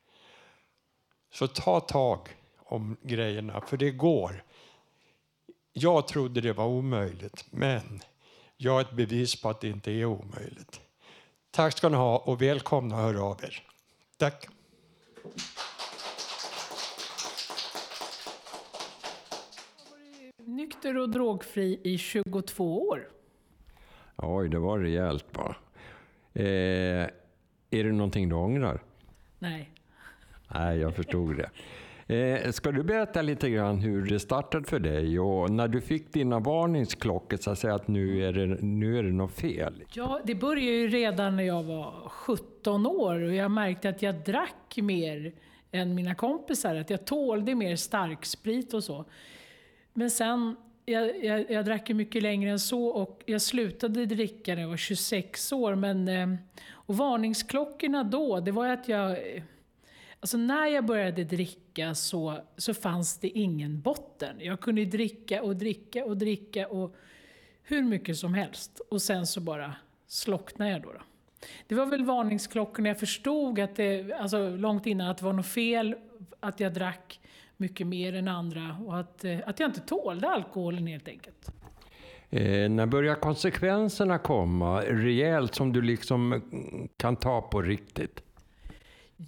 Så 1.32 1.48
ta 1.48 1.80
tag 1.80 2.20
om 2.58 2.98
grejerna, 3.02 3.62
för 3.62 3.78
det 3.78 3.92
går. 3.92 4.44
Jag 5.74 6.08
trodde 6.08 6.42
det 6.42 6.54
var 6.54 6.66
omöjligt, 6.66 7.46
men 7.50 8.02
jag 8.58 8.78
är 8.78 8.82
ett 8.82 8.92
bevis 8.92 9.42
på 9.42 9.50
att 9.50 9.62
det 9.62 9.68
inte 9.68 9.92
är 9.92 10.06
omöjligt. 10.06 10.82
Tack 11.52 11.78
ska 11.78 11.90
ni 11.90 11.96
ha 11.98 12.18
och 12.18 12.42
välkomna 12.42 12.96
att 12.96 13.02
höra 13.02 13.24
av 13.24 13.44
er. 13.44 13.68
Tack. 14.18 14.48
Nykter 20.38 20.98
och 20.98 21.10
drogfri 21.10 21.80
i 21.84 21.98
22 21.98 22.88
år. 22.88 23.10
Oj, 24.18 24.50
det 24.50 24.60
var 24.60 24.80
rejält 24.80 25.26
va? 25.32 25.56
Eh, 26.34 26.44
är 27.70 27.84
det 27.84 27.92
någonting 27.92 28.30
du 28.30 28.36
ångrar? 28.36 28.84
Nej. 29.40 29.72
Nej, 30.54 30.80
jag 30.80 30.96
förstod 30.96 31.38
det. 31.38 31.50
Eh, 32.12 32.52
ska 32.52 32.72
du 32.72 32.84
berätta 32.84 33.22
lite 33.22 33.50
grann 33.50 33.80
hur 33.80 34.06
det 34.06 34.20
startade 34.20 34.64
för 34.64 34.80
dig 34.80 35.20
och 35.20 35.52
när 35.52 35.68
du 35.68 35.82
fick 35.82 36.14
dina 36.14 36.40
varningsklockor 36.40 37.38
så 37.38 37.52
att 37.52 37.60
säga 37.60 37.76
att 37.76 37.88
nu 37.88 38.26
är 38.28 38.34
det, 38.34 38.46
nu 38.62 39.00
är 39.00 39.04
det 39.04 39.12
något 39.12 39.32
fel? 39.32 39.84
Ja, 39.94 40.20
det 40.24 40.36
började 40.36 40.72
ju 40.72 40.88
redan 40.88 41.36
när 41.36 41.44
jag 41.44 41.64
var 41.64 41.92
17 42.10 42.88
år 42.88 43.22
och 43.22 43.34
jag 43.34 43.52
märkte 43.52 43.90
att 43.90 44.02
jag 44.02 44.16
drack 44.16 44.78
mer 44.78 45.34
än 45.72 45.96
mina 45.96 46.16
kompisar. 46.16 46.76
Att 46.76 46.90
jag 46.90 47.06
tålde 47.06 47.56
mer 47.56 47.76
starksprit 47.76 48.74
och 48.74 48.84
så. 48.84 49.06
Men 49.94 50.10
sen, 50.12 50.56
jag, 50.86 51.26
jag, 51.26 51.52
jag 51.52 51.66
drack 51.66 51.90
ju 51.90 51.96
mycket 51.96 52.24
längre 52.24 52.52
än 52.52 52.60
så 52.60 52.86
och 52.86 53.24
jag 53.26 53.42
slutade 53.42 54.06
dricka 54.06 54.56
när 54.56 54.62
jag 54.62 54.70
var 54.70 54.78
26 54.78 55.52
år. 55.52 55.76
Men, 55.76 56.08
eh, 56.08 56.28
och 56.72 56.98
varningsklockorna 56.98 58.04
då, 58.04 58.40
det 58.40 58.52
var 58.52 58.66
ju 58.66 58.72
att 58.72 58.88
jag 58.88 59.18
Alltså 60.22 60.38
när 60.38 60.68
jag 60.68 60.86
började 60.86 61.24
dricka 61.24 61.96
så, 61.96 62.38
så 62.58 62.74
fanns 62.74 63.20
det 63.20 63.28
ingen 63.28 63.82
botten. 63.82 64.36
Jag 64.40 64.60
kunde 64.60 64.86
dricka 64.86 65.44
och 65.44 65.56
dricka 65.56 66.06
och 66.06 66.18
dricka 66.18 66.68
och 66.68 66.96
hur 67.64 67.84
mycket 67.84 68.18
som 68.18 68.34
helst. 68.34 68.82
Och 68.90 69.02
sen 69.02 69.28
så 69.28 69.42
bara 69.42 69.76
slocknade 70.08 70.72
jag 70.72 70.82
då. 70.82 70.92
då. 70.92 71.02
Det 71.68 71.76
var 71.76 71.86
väl 71.86 72.06
varningsklockorna 72.06 72.88
jag 72.88 73.00
förstod 73.00 73.60
att 73.60 73.76
det, 73.76 74.14
alltså 74.14 74.50
långt 74.50 74.86
innan 74.86 75.10
att 75.10 75.18
det 75.18 75.26
var 75.26 75.34
något 75.34 75.48
fel, 75.48 75.96
att 76.40 76.60
jag 76.60 76.74
drack 76.74 77.20
mycket 77.58 77.88
mer 77.88 78.16
än 78.16 78.28
andra 78.28 78.76
och 78.86 79.00
att, 79.00 79.26
eh, 79.26 79.40
att 79.46 79.60
jag 79.60 79.70
inte 79.70 79.82
tålde 79.82 80.30
alkoholen 80.30 80.88
helt 80.88 81.08
enkelt. 81.08 81.52
Eh, 82.30 82.70
när 82.70 82.86
börjar 82.86 83.16
konsekvenserna 83.16 84.18
komma 84.18 84.82
rejält 84.82 85.56
som 85.56 85.74
du 85.74 85.82
liksom 85.82 86.42
kan 86.98 87.16
ta 87.16 87.42
på 87.42 87.62
riktigt? 87.62 88.24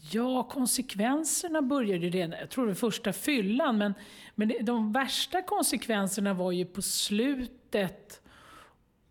Ja, 0.02 0.44
konsekvenserna 0.44 1.62
började 1.62 2.10
redan, 2.10 2.40
jag 2.40 2.50
tror 2.50 2.68
det 2.68 2.76
första 2.76 3.14
fyllan, 3.14 3.78
men, 3.78 3.94
men 4.36 4.54
de 4.62 4.92
värsta 4.92 5.42
konsekvenserna 5.42 6.34
var 6.34 6.52
ju 6.52 6.66
på 6.66 6.82
slutet. 6.82 8.22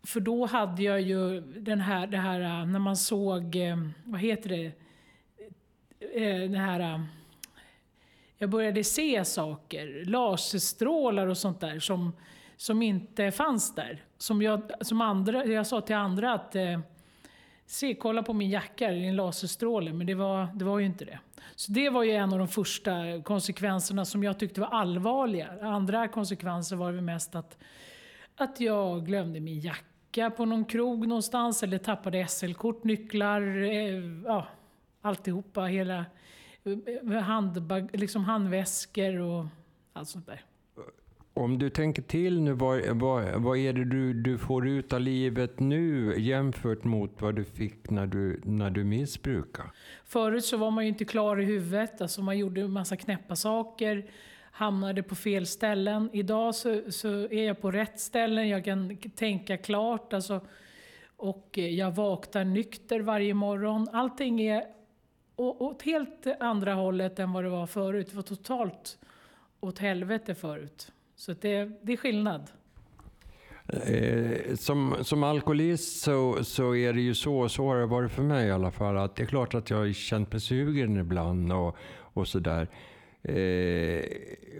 För 0.03 0.19
då 0.19 0.45
hade 0.45 0.83
jag 0.83 1.01
ju 1.01 1.41
den 1.41 1.81
här, 1.81 2.07
det 2.07 2.17
här 2.17 2.65
när 2.65 2.79
man 2.79 2.97
såg, 2.97 3.55
eh, 3.55 3.77
vad 4.03 4.21
heter 4.21 4.49
det, 4.49 4.65
eh, 5.99 6.49
det 6.49 6.57
här, 6.57 6.79
eh, 6.79 7.01
jag 8.37 8.49
började 8.49 8.83
se 8.83 9.25
saker, 9.25 10.05
laserstrålar 10.05 11.27
och 11.27 11.37
sånt 11.37 11.59
där 11.59 11.79
som, 11.79 12.15
som 12.57 12.81
inte 12.81 13.31
fanns 13.31 13.75
där. 13.75 14.03
Som 14.17 14.41
jag, 14.41 14.85
som 14.85 15.01
andra, 15.01 15.45
jag 15.45 15.67
sa 15.67 15.81
till 15.81 15.95
andra 15.95 16.33
att 16.33 16.55
se, 17.65 17.95
kolla 17.95 18.23
på 18.23 18.33
min 18.33 18.49
jacka, 18.49 18.87
det 18.87 18.93
är 18.93 19.09
en 19.09 19.15
laserstråle, 19.15 19.93
men 19.93 20.07
det 20.07 20.15
var, 20.15 20.47
det 20.55 20.65
var 20.65 20.79
ju 20.79 20.85
inte 20.85 21.05
det. 21.05 21.19
Så 21.55 21.71
det 21.71 21.89
var 21.89 22.03
ju 22.03 22.11
en 22.11 22.33
av 22.33 22.39
de 22.39 22.47
första 22.47 23.21
konsekvenserna 23.23 24.05
som 24.05 24.23
jag 24.23 24.39
tyckte 24.39 24.61
var 24.61 24.67
allvarliga. 24.67 25.49
Andra 25.61 26.07
konsekvenser 26.07 26.75
var 26.75 26.91
det 26.91 27.01
mest 27.01 27.35
att, 27.35 27.57
att 28.35 28.59
jag 28.59 29.05
glömde 29.05 29.39
min 29.39 29.59
jacka 29.59 30.29
på 30.29 30.45
någon 30.45 30.65
krog 30.65 31.07
någonstans 31.07 31.63
eller 31.63 31.77
tappade 31.77 32.27
SL-kort, 32.27 32.83
nycklar, 32.83 33.63
eh, 33.63 34.03
ja, 34.25 34.47
alltihopa, 35.01 35.61
hela 35.61 36.05
eh, 36.63 37.19
handbag, 37.19 37.89
liksom 37.93 38.23
handväskor 38.23 39.19
och 39.19 39.45
allt 39.93 40.09
sånt 40.09 40.27
där. 40.27 40.41
Om 41.35 41.59
du 41.59 41.69
tänker 41.69 42.01
till 42.01 42.41
nu, 42.41 42.51
vad, 42.53 42.81
vad, 42.87 43.41
vad 43.41 43.57
är 43.57 43.73
det 43.73 43.85
du, 43.85 44.13
du 44.13 44.37
får 44.37 44.67
ut 44.67 44.93
av 44.93 45.01
livet 45.01 45.59
nu 45.59 46.15
jämfört 46.19 46.83
mot 46.83 47.21
vad 47.21 47.35
du 47.35 47.43
fick 47.43 47.89
när 47.89 48.07
du, 48.07 48.41
när 48.43 48.69
du 48.69 48.83
missbrukade? 48.83 49.69
Förut 50.05 50.45
så 50.45 50.57
var 50.57 50.71
man 50.71 50.83
ju 50.83 50.89
inte 50.89 51.05
klar 51.05 51.41
i 51.41 51.45
huvudet, 51.45 52.01
alltså 52.01 52.21
man 52.21 52.37
gjorde 52.37 52.61
en 52.61 52.71
massa 52.71 52.97
knäppa 52.97 53.35
saker, 53.35 54.05
hamnade 54.51 55.03
på 55.03 55.15
fel 55.15 55.45
ställen. 55.45 56.09
Idag 56.13 56.55
så, 56.55 56.81
så 56.91 57.07
är 57.07 57.43
jag 57.43 57.61
på 57.61 57.71
rätt 57.71 57.99
ställen, 57.99 58.49
jag 58.49 58.65
kan 58.65 58.97
tänka 58.97 59.57
klart, 59.57 60.13
alltså, 60.13 60.41
och 61.17 61.57
eh, 61.57 61.69
jag 61.69 61.91
vaknar 61.91 62.43
nykter 62.43 62.99
varje 62.99 63.33
morgon. 63.33 63.87
Allting 63.91 64.41
är 64.41 64.63
åt 65.35 65.81
helt 65.81 66.27
andra 66.39 66.73
hållet 66.73 67.19
än 67.19 67.33
vad 67.33 67.43
det 67.43 67.49
var 67.49 67.67
förut. 67.67 68.07
Det 68.09 68.15
var 68.15 68.23
totalt 68.23 68.97
åt 69.59 69.79
helvete 69.79 70.35
förut. 70.35 70.91
Så 71.15 71.33
det, 71.33 71.71
det 71.81 71.93
är 71.93 71.97
skillnad. 71.97 72.51
Eh, 73.67 74.55
som, 74.55 74.95
som 75.01 75.23
alkoholist 75.23 76.01
så, 76.01 76.43
så 76.43 76.75
är 76.75 76.93
det 76.93 77.01
ju 77.01 77.13
så, 77.13 77.49
så 77.49 77.65
har 77.67 77.77
det 77.77 77.85
varit 77.85 78.11
för 78.11 78.23
mig 78.23 78.47
i 78.47 78.51
alla 78.51 78.71
fall, 78.71 78.97
att 78.97 79.15
det 79.15 79.23
är 79.23 79.27
klart 79.27 79.53
att 79.53 79.69
jag 79.69 79.77
har 79.77 79.93
känt 79.93 80.31
mig 80.31 80.41
sugen 80.41 80.97
ibland 80.97 81.53
och, 81.53 81.75
och 81.99 82.27
sådär. 82.27 82.67
Eh, 83.21 84.03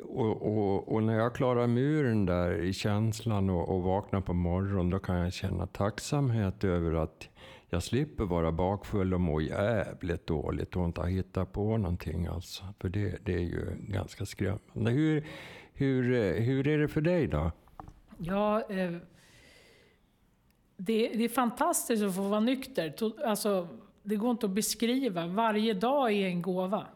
och, 0.03 0.41
och, 0.41 0.93
och, 0.93 1.03
när 1.03 1.17
jag 1.17 1.35
klarar 1.35 1.67
muren 1.67 2.25
där 2.25 2.63
i 2.63 2.73
känslan 2.73 3.49
och, 3.49 3.75
och 3.75 3.83
vaknar 3.83 4.21
på 4.21 4.33
morgonen, 4.33 4.89
då 4.89 4.99
kan 4.99 5.15
jag 5.15 5.33
känna 5.33 5.67
tacksamhet 5.67 6.63
över 6.63 6.93
att 6.93 7.29
jag 7.69 7.83
slipper 7.83 8.23
vara 8.23 8.51
bakfull 8.51 9.13
och 9.13 9.21
må 9.21 9.41
jävligt 9.41 10.27
dåligt 10.27 10.75
och 10.75 10.85
inte 10.85 11.01
ha 11.01 11.07
hittat 11.07 11.51
på 11.51 11.77
någonting. 11.77 12.27
Alltså. 12.27 12.63
För 12.79 12.89
det, 12.89 13.17
det 13.25 13.33
är 13.33 13.39
ju 13.39 13.65
ganska 13.79 14.25
skrämmande. 14.25 14.91
Hur, 14.91 15.23
hur, 15.73 16.13
eh, 16.13 16.43
hur 16.43 16.67
är 16.67 16.77
det 16.77 16.87
för 16.87 17.01
dig 17.01 17.27
då? 17.27 17.51
Ja, 18.17 18.61
eh, 18.69 18.91
det, 20.77 21.07
det, 21.07 21.23
är 21.23 21.29
fantastiskt 21.29 22.03
att 22.03 22.15
få 22.15 22.21
vara 22.21 22.39
nykter. 22.39 22.93
Alltså, 23.25 23.67
det 24.03 24.15
går 24.15 24.31
inte 24.31 24.45
att 24.45 24.51
beskriva. 24.51 25.27
Varje 25.27 25.73
dag 25.73 26.11
är 26.11 26.27
en 26.27 26.41
gåva. 26.41 26.87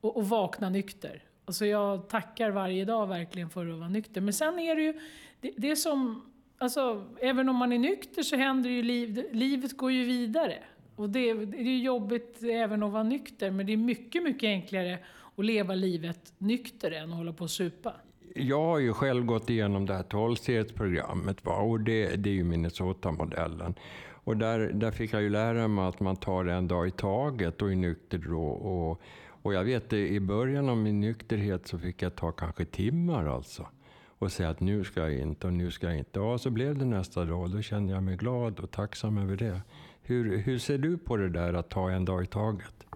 Och, 0.00 0.16
och 0.16 0.28
vakna 0.28 0.68
nykter. 0.68 1.24
Alltså 1.44 1.66
jag 1.66 2.08
tackar 2.08 2.50
varje 2.50 2.84
dag 2.84 3.06
verkligen 3.06 3.50
för 3.50 3.66
att 3.66 3.78
vara 3.78 3.88
nykter. 3.88 4.20
Men 4.20 4.32
sen 4.32 4.58
är 4.58 4.76
det 4.76 4.82
ju, 4.82 5.00
det, 5.40 5.52
det 5.56 5.70
är 5.70 5.76
som, 5.76 6.32
alltså 6.58 7.06
även 7.20 7.48
om 7.48 7.56
man 7.56 7.72
är 7.72 7.78
nykter 7.78 8.22
så 8.22 8.36
händer 8.36 8.70
ju 8.70 8.82
liv, 8.82 9.24
livet 9.32 9.76
går 9.76 9.92
ju 9.92 10.04
vidare. 10.04 10.58
Och 10.96 11.10
det, 11.10 11.34
det 11.34 11.58
är 11.58 11.78
jobbigt 11.78 12.42
även 12.42 12.82
att 12.82 12.92
vara 12.92 13.02
nykter, 13.02 13.50
men 13.50 13.66
det 13.66 13.72
är 13.72 13.76
mycket, 13.76 14.22
mycket 14.22 14.46
enklare 14.48 14.98
och 15.34 15.44
leva 15.44 15.74
livet 15.74 16.32
nykter 16.38 16.90
än 16.90 17.10
att 17.10 17.16
hålla 17.16 17.32
på 17.32 17.44
och 17.44 17.50
supa. 17.50 17.94
Jag 18.34 18.62
har 18.62 18.78
ju 18.78 18.92
själv 18.92 19.24
gått 19.24 19.50
igenom 19.50 19.86
det 19.86 19.94
här 19.94 20.02
tolvstegsprogrammet 20.02 21.36
och 21.44 21.80
det, 21.80 22.16
det 22.16 22.30
är 22.30 22.34
ju 22.34 22.44
Minnesota-modellen. 22.44 23.74
Och 24.24 24.36
där, 24.36 24.58
där 24.58 24.90
fick 24.90 25.12
jag 25.12 25.22
ju 25.22 25.30
lära 25.30 25.68
mig 25.68 25.84
att 25.84 26.00
man 26.00 26.16
tar 26.16 26.44
en 26.44 26.68
dag 26.68 26.88
i 26.88 26.90
taget 26.90 27.62
och 27.62 27.72
är 27.72 27.76
nykter 27.76 28.18
då. 28.18 28.42
Och, 28.42 29.00
och 29.42 29.54
jag 29.54 29.64
vet 29.64 29.92
i 29.92 30.20
början 30.20 30.68
av 30.68 30.76
min 30.76 31.00
nykterhet 31.00 31.66
så 31.66 31.78
fick 31.78 32.02
jag 32.02 32.16
ta 32.16 32.32
kanske 32.32 32.64
timmar 32.64 33.26
alltså. 33.26 33.66
Och 34.06 34.32
säga 34.32 34.50
att 34.50 34.60
nu 34.60 34.84
ska 34.84 35.00
jag 35.00 35.12
inte 35.12 35.46
och 35.46 35.52
nu 35.52 35.70
ska 35.70 35.86
jag 35.86 35.98
inte. 35.98 36.18
Ja, 36.20 36.38
så 36.38 36.50
blev 36.50 36.78
det 36.78 36.84
nästa 36.84 37.24
dag 37.24 37.42
och 37.42 37.50
då 37.50 37.62
kände 37.62 37.92
jag 37.92 38.02
mig 38.02 38.16
glad 38.16 38.60
och 38.60 38.70
tacksam 38.70 39.18
över 39.18 39.36
det. 39.36 39.60
Hur, 40.02 40.38
hur 40.38 40.58
ser 40.58 40.78
du 40.78 40.98
på 40.98 41.16
det 41.16 41.28
där 41.28 41.54
att 41.54 41.70
ta 41.70 41.90
en 41.90 42.04
dag 42.04 42.22
i 42.22 42.26
taget? 42.26 42.86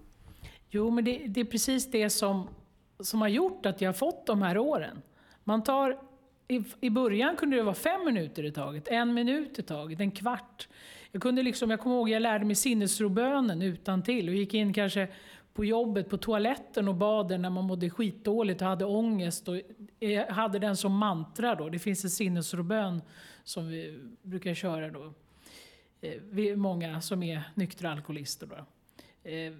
Jo, 0.69 0.89
men 0.89 1.05
det, 1.05 1.23
det, 1.27 1.39
är 1.39 1.45
precis 1.45 1.91
det 1.91 2.09
som, 2.09 2.47
som 2.99 3.21
har 3.21 3.27
gjort 3.27 3.65
att 3.65 3.81
jag 3.81 3.89
har 3.89 3.93
fått 3.93 4.25
de 4.25 4.41
här 4.41 4.57
åren. 4.57 5.01
Man 5.43 5.63
tar, 5.63 5.99
i, 6.47 6.63
I 6.81 6.89
början 6.89 7.35
kunde 7.35 7.57
det 7.57 7.63
vara 7.63 7.75
fem 7.75 8.05
minuter 8.05 8.45
i 8.45 8.51
taget, 8.51 8.87
en 8.87 9.13
minut 9.13 9.59
i 9.59 9.63
taget, 9.63 9.99
en 9.99 10.11
kvart. 10.11 10.67
Jag, 11.11 11.21
kunde 11.21 11.43
liksom, 11.43 11.69
jag 11.69 11.79
kommer 11.79 11.95
ihåg 11.95 12.09
jag 12.09 12.21
lärde 12.21 12.45
mig 12.45 12.55
sinnesrobönen 12.55 13.61
utan 13.61 14.03
till 14.03 14.29
och 14.29 14.35
gick 14.35 14.53
in 14.53 14.73
kanske 14.73 15.07
på 15.53 15.65
jobbet, 15.65 16.09
på 16.09 16.17
toaletten 16.17 16.87
och 16.87 16.95
bad 16.95 17.39
när 17.39 17.49
man 17.49 17.65
mådde 17.65 17.89
skitdåligt 17.89 18.61
och 18.61 18.67
hade 18.67 18.85
ångest. 18.85 19.47
Och 19.47 19.61
eh, 19.99 20.29
hade 20.29 20.59
den 20.59 20.77
som 20.77 20.97
mantra 20.97 21.55
då. 21.55 21.69
Det 21.69 21.79
finns 21.79 22.03
en 22.03 22.09
sinnesrobön 22.09 23.01
som 23.43 23.67
vi 23.67 23.99
brukar 24.21 24.53
köra 24.53 24.89
då. 24.89 25.13
Eh, 26.01 26.13
vi 26.29 26.49
är 26.49 26.55
många 26.55 27.01
som 27.01 27.23
är 27.23 27.43
nyktra 27.53 27.91
alkoholister. 27.91 28.47
Då. 28.47 28.55
Eh, 29.29 29.53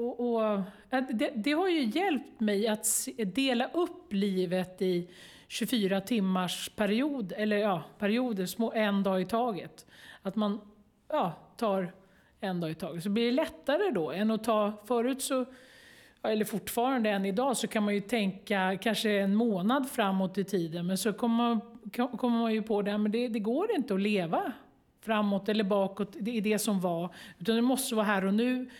och, 0.00 0.34
och, 0.34 0.60
det, 0.90 1.30
det, 1.34 1.52
har 1.52 1.68
ju 1.68 1.84
hjälpt 1.84 2.40
mig 2.40 2.68
att 2.68 3.08
dela 3.26 3.70
upp 3.74 4.12
livet 4.12 4.82
i 4.82 5.08
24 5.48 6.00
timmars 6.00 6.68
period, 6.68 7.32
eller 7.36 7.56
ja, 7.56 7.82
perioder, 7.98 8.46
små, 8.46 8.72
en 8.72 9.02
dag 9.02 9.22
i 9.22 9.24
taget. 9.24 9.86
Att 10.22 10.36
man 10.36 10.60
ja, 11.08 11.32
tar 11.56 11.92
en 12.40 12.60
dag 12.60 12.70
i 12.70 12.74
taget. 12.74 13.02
Så 13.02 13.10
blir 13.10 13.26
det 13.26 13.32
lättare 13.32 13.90
då 13.90 14.10
än 14.10 14.30
att 14.30 14.44
ta, 14.44 14.72
förut 14.86 15.22
så, 15.22 15.44
eller 16.22 16.44
fortfarande 16.44 17.10
än 17.10 17.24
idag, 17.24 17.56
så 17.56 17.66
kan 17.66 17.82
man 17.82 17.94
ju 17.94 18.00
tänka 18.00 18.78
kanske 18.82 19.10
en 19.10 19.34
månad 19.34 19.90
framåt 19.90 20.38
i 20.38 20.44
tiden. 20.44 20.86
Men 20.86 20.98
så 20.98 21.12
kommer 21.12 21.36
man, 21.36 21.60
kommer 22.18 22.38
man 22.38 22.52
ju 22.52 22.62
på 22.62 22.82
det, 22.82 22.98
men 22.98 23.12
det, 23.12 23.28
det 23.28 23.38
går 23.38 23.72
inte 23.72 23.94
att 23.94 24.00
leva 24.00 24.52
framåt 25.00 25.48
eller 25.48 25.64
bakåt 25.64 26.16
det 26.20 26.40
det 26.40 26.58
som 26.58 26.80
var. 26.80 27.14
Utan 27.38 27.56
det 27.56 27.62
måste 27.62 27.94
vara 27.94 28.06
här 28.06 28.24
och 28.24 28.34
nu 28.34 28.70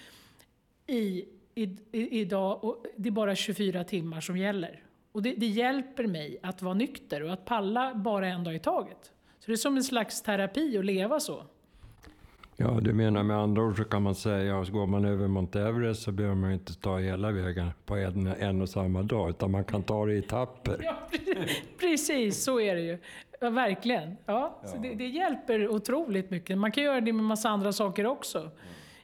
i, 0.91 1.25
i, 1.55 1.63
i, 1.93 2.21
idag. 2.21 2.65
Och 2.65 2.85
det 2.97 3.09
är 3.09 3.13
bara 3.13 3.35
24 3.35 3.85
timmar 3.85 4.21
som 4.21 4.37
gäller. 4.37 4.83
Och 5.13 5.23
det, 5.23 5.35
det, 5.35 5.47
hjälper 5.47 6.07
mig 6.07 6.39
att 6.43 6.63
vara 6.63 6.75
nykter 6.75 7.23
och 7.23 7.33
att 7.33 7.45
palla 7.45 7.95
bara 7.95 8.29
en 8.29 8.45
dag 8.45 8.55
i 8.55 8.59
taget. 8.59 9.13
Så 9.39 9.47
det 9.47 9.53
är 9.53 9.57
som 9.57 9.77
en 9.77 9.85
slags 9.85 10.23
terapi 10.23 10.79
att 10.79 10.85
leva 10.85 11.21
så. 11.21 11.43
Ja, 12.57 12.79
du 12.81 12.93
menar 12.93 13.23
med 13.23 13.37
andra 13.37 13.63
ord 13.63 13.77
så 13.77 13.85
kan 13.85 14.03
man 14.03 14.15
säga 14.15 14.61
att 14.61 14.69
går 14.69 14.87
man 14.87 15.05
över 15.05 15.29
Mount 15.29 15.61
Everest 15.61 16.03
så 16.03 16.13
behöver 16.13 16.37
man 16.37 16.53
inte 16.53 16.75
ta 16.75 16.99
hela 16.99 17.31
vägen 17.31 17.71
på 17.87 17.97
en, 17.97 18.27
en 18.27 18.63
och 18.63 18.69
samma 18.69 19.03
dag, 19.03 19.31
utan 19.31 19.51
man 19.51 19.65
kan 19.65 19.83
ta 19.83 20.07
det 20.07 20.15
i 20.15 20.19
etapper. 20.19 20.81
Ja, 20.83 20.97
precis, 21.79 22.45
så 22.45 22.61
är 22.61 22.75
det 22.75 22.81
ju. 22.81 22.99
Ja, 23.41 23.51
verkligen. 23.51 24.17
Ja, 24.27 24.59
ja. 24.63 24.69
Så 24.69 24.79
det, 24.79 24.95
det, 24.95 25.07
hjälper 25.07 25.69
otroligt 25.69 26.31
mycket. 26.31 26.59
Man 26.59 26.73
kan 26.73 26.85
göra 26.85 27.01
det 27.01 27.13
med 27.13 27.25
massa 27.25 27.49
andra 27.49 27.73
saker 27.73 28.07
också. 28.07 28.51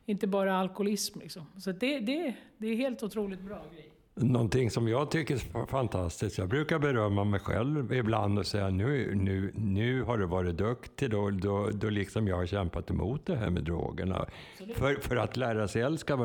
Inte 0.07 0.27
bara 0.27 0.57
alkoholism. 0.57 1.21
Liksom. 1.21 1.47
Så 1.59 1.73
det, 1.73 2.01
det, 2.01 2.35
det 2.59 2.67
är 2.67 2.77
helt 2.77 3.03
otroligt 3.03 3.41
bra 3.41 3.63
grej. 3.75 3.93
Någonting 4.19 4.71
som 4.71 4.89
jag 4.89 5.11
tycker 5.11 5.35
är 5.35 5.67
fantastiskt, 5.67 6.39
jag 6.39 6.49
brukar 6.49 6.79
berömma 6.79 7.25
mig 7.25 7.41
själv 7.41 7.93
ibland 7.93 8.39
och 8.39 8.47
säga 8.47 8.71
nu, 8.71 9.15
nu, 9.15 9.53
nu 9.55 10.03
har 10.03 10.19
du 10.19 10.27
varit 10.27 10.57
duktig, 10.57 11.11
då, 11.11 11.31
då, 11.31 11.71
då 11.71 11.91
liksom 11.91 12.29
jag 12.29 12.37
har 12.37 12.47
kämpat 12.47 12.91
emot 12.91 13.27
det 13.27 13.37
här 13.37 13.51
med 13.51 13.65
drogerna. 13.65 14.27
För, 14.75 14.95
för 14.95 15.17
att 15.17 15.37
lära 15.37 15.69
sig 15.69 15.83
älska 15.83 16.17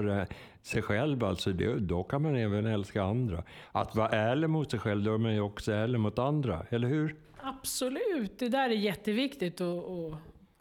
sig 0.62 0.82
själv, 0.82 1.24
alltså 1.24 1.52
det, 1.52 1.80
då 1.80 2.04
kan 2.04 2.22
man 2.22 2.36
även 2.36 2.66
älska 2.66 3.04
andra. 3.04 3.44
Att 3.72 3.96
vara 3.96 4.10
ärlig 4.10 4.50
mot 4.50 4.72
sig 4.72 4.80
själv, 4.80 5.04
då 5.04 5.14
är 5.14 5.18
man 5.18 5.34
ju 5.34 5.42
också 5.42 5.72
ärlig 5.72 6.00
mot 6.00 6.20
andra, 6.20 6.66
eller 6.70 6.88
hur? 6.88 7.16
Absolut, 7.44 8.40
det 8.40 8.50
där 8.50 8.70
är 8.70 8.74
jätteviktigt 8.74 9.62
att 9.62 9.84
och, 9.84 10.16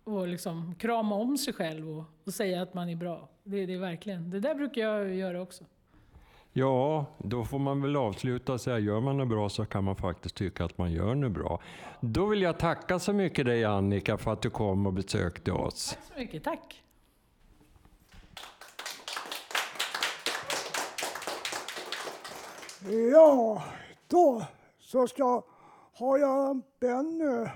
och 0.05 0.29
liksom 0.29 0.75
krama 0.75 1.15
om 1.15 1.39
sig 1.39 1.55
själv 1.55 1.99
och, 1.99 2.05
och 2.25 2.35
säga 2.35 2.63
att 2.63 2.75
man 2.75 2.89
är 2.89 2.97
bra. 2.97 3.29
Det, 3.45 3.67
det 3.67 3.75
är 3.75 3.79
verkligen, 3.79 4.31
det 4.31 4.41
där 4.41 4.55
brukar 4.55 4.83
jag 4.83 5.15
göra 5.15 5.41
också. 5.41 5.65
Ja, 6.53 7.07
då 7.19 7.45
får 7.45 7.59
man 7.59 7.83
väl 7.83 7.97
avsluta 7.97 8.53
och 8.53 8.61
säga, 8.61 8.79
gör 8.79 9.01
man 9.01 9.19
något 9.19 9.29
bra 9.29 9.49
så 9.49 9.67
kan 9.67 9.85
man 9.85 9.97
faktiskt 9.97 10.35
tycka 10.35 10.65
att 10.65 10.79
man 10.79 10.93
gör 10.93 11.15
något 11.15 11.33
bra. 11.33 11.61
Då 12.01 12.27
vill 12.27 12.43
jag 12.43 12.59
tacka 12.59 12.99
så 12.99 13.13
mycket 13.13 13.47
dig 13.47 13.65
Annika 13.65 14.19
för 14.19 14.33
att 14.33 14.43
du 14.43 14.51
kom 14.51 14.87
och 14.87 14.93
besökte 14.93 15.53
oss. 15.53 15.91
Tack 15.91 16.05
så 16.15 16.21
mycket, 16.21 16.45
tack. 16.45 16.83
Ja, 23.13 23.63
då 24.09 24.47
så 24.79 25.07
ska, 25.07 25.43
har 25.93 26.19
jag 26.19 26.63
Benny 26.81 27.49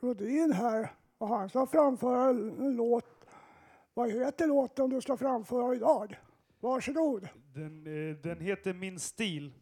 Rodin 0.00 0.52
här 0.52 0.95
och 1.18 1.28
han 1.28 1.48
ska 1.48 1.66
framföra 1.66 2.30
en 2.30 2.76
låt. 2.76 3.04
Vad 3.94 4.10
heter 4.10 4.46
låten 4.46 4.90
du 4.90 5.00
ska 5.00 5.16
framföra 5.16 5.74
idag? 5.74 6.20
Varsågod. 6.60 7.28
Den, 7.54 7.86
eh, 7.86 8.16
den 8.16 8.40
heter 8.40 8.72
Min 8.72 9.00
stil. 9.00 9.52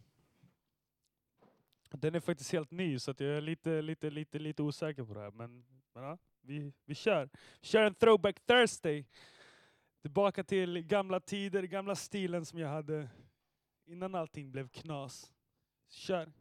Den 1.90 2.14
är 2.14 2.20
faktiskt 2.20 2.52
helt 2.52 2.70
ny 2.70 2.98
så 2.98 3.10
att 3.10 3.20
jag 3.20 3.36
är 3.36 3.40
lite, 3.40 3.82
lite, 3.82 4.10
lite, 4.10 4.38
lite 4.38 4.62
osäker 4.62 5.04
på 5.04 5.14
det 5.14 5.20
här. 5.20 5.30
Men, 5.30 5.64
men 5.92 6.04
ja, 6.04 6.18
vi, 6.40 6.72
vi 6.84 6.94
kör. 6.94 7.28
Vi 7.60 7.66
kör 7.66 7.82
en 7.82 7.94
throwback 7.94 8.46
Thursday. 8.46 9.06
Tillbaka 10.02 10.44
till 10.44 10.82
gamla 10.82 11.20
tider, 11.20 11.62
gamla 11.62 11.94
stilen 11.94 12.44
som 12.44 12.58
jag 12.58 12.68
hade 12.68 13.08
innan 13.86 14.14
allting 14.14 14.50
blev 14.50 14.68
knas. 14.68 15.32
Kör. 15.88 16.32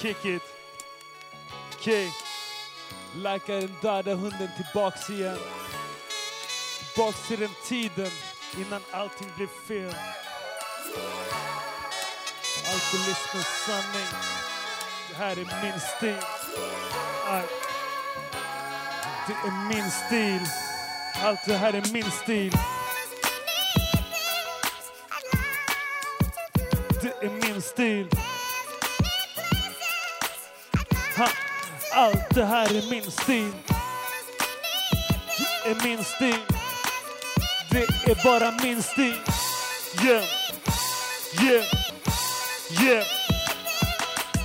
Kick 0.00 0.24
it. 0.24 0.42
Kick. 1.84 2.37
Okay. 3.18 3.60
Den 3.60 3.74
döda 3.82 4.14
hunden 4.14 4.48
tillbaks 4.56 5.10
igen. 5.10 5.38
Tillbaks 6.94 7.28
till 7.28 7.40
den 7.40 7.50
tiden 7.64 8.10
innan 8.58 8.80
allting 8.90 9.28
blev 9.36 9.46
fel. 9.46 9.94
Alkoholismens 12.72 13.46
sanning. 13.66 14.08
Det 15.08 15.16
här 15.16 15.32
är 15.32 15.62
min 15.62 15.80
stil. 15.80 16.24
Det 19.26 19.48
är 19.48 19.68
min 19.68 19.90
stil. 19.90 20.40
Allt 21.22 21.40
det 21.46 21.56
här 21.56 21.72
är 21.72 21.92
min 21.92 22.10
stil. 22.10 22.52
Det 27.02 27.26
är 27.26 27.30
min 27.30 27.62
stil. 27.62 28.08
Allt 31.98 32.34
det 32.34 32.44
här 32.44 32.76
är 32.76 32.90
min 32.90 33.10
stil. 33.10 33.52
Det 35.64 35.70
är 35.70 35.84
min 35.84 36.04
stil. 36.04 36.38
Det 37.70 38.10
är 38.10 38.24
bara 38.24 38.54
min 38.62 38.82
stil. 38.82 39.14
Yeah, 40.04 40.24
yeah, 41.42 41.64
yeah. 42.82 43.17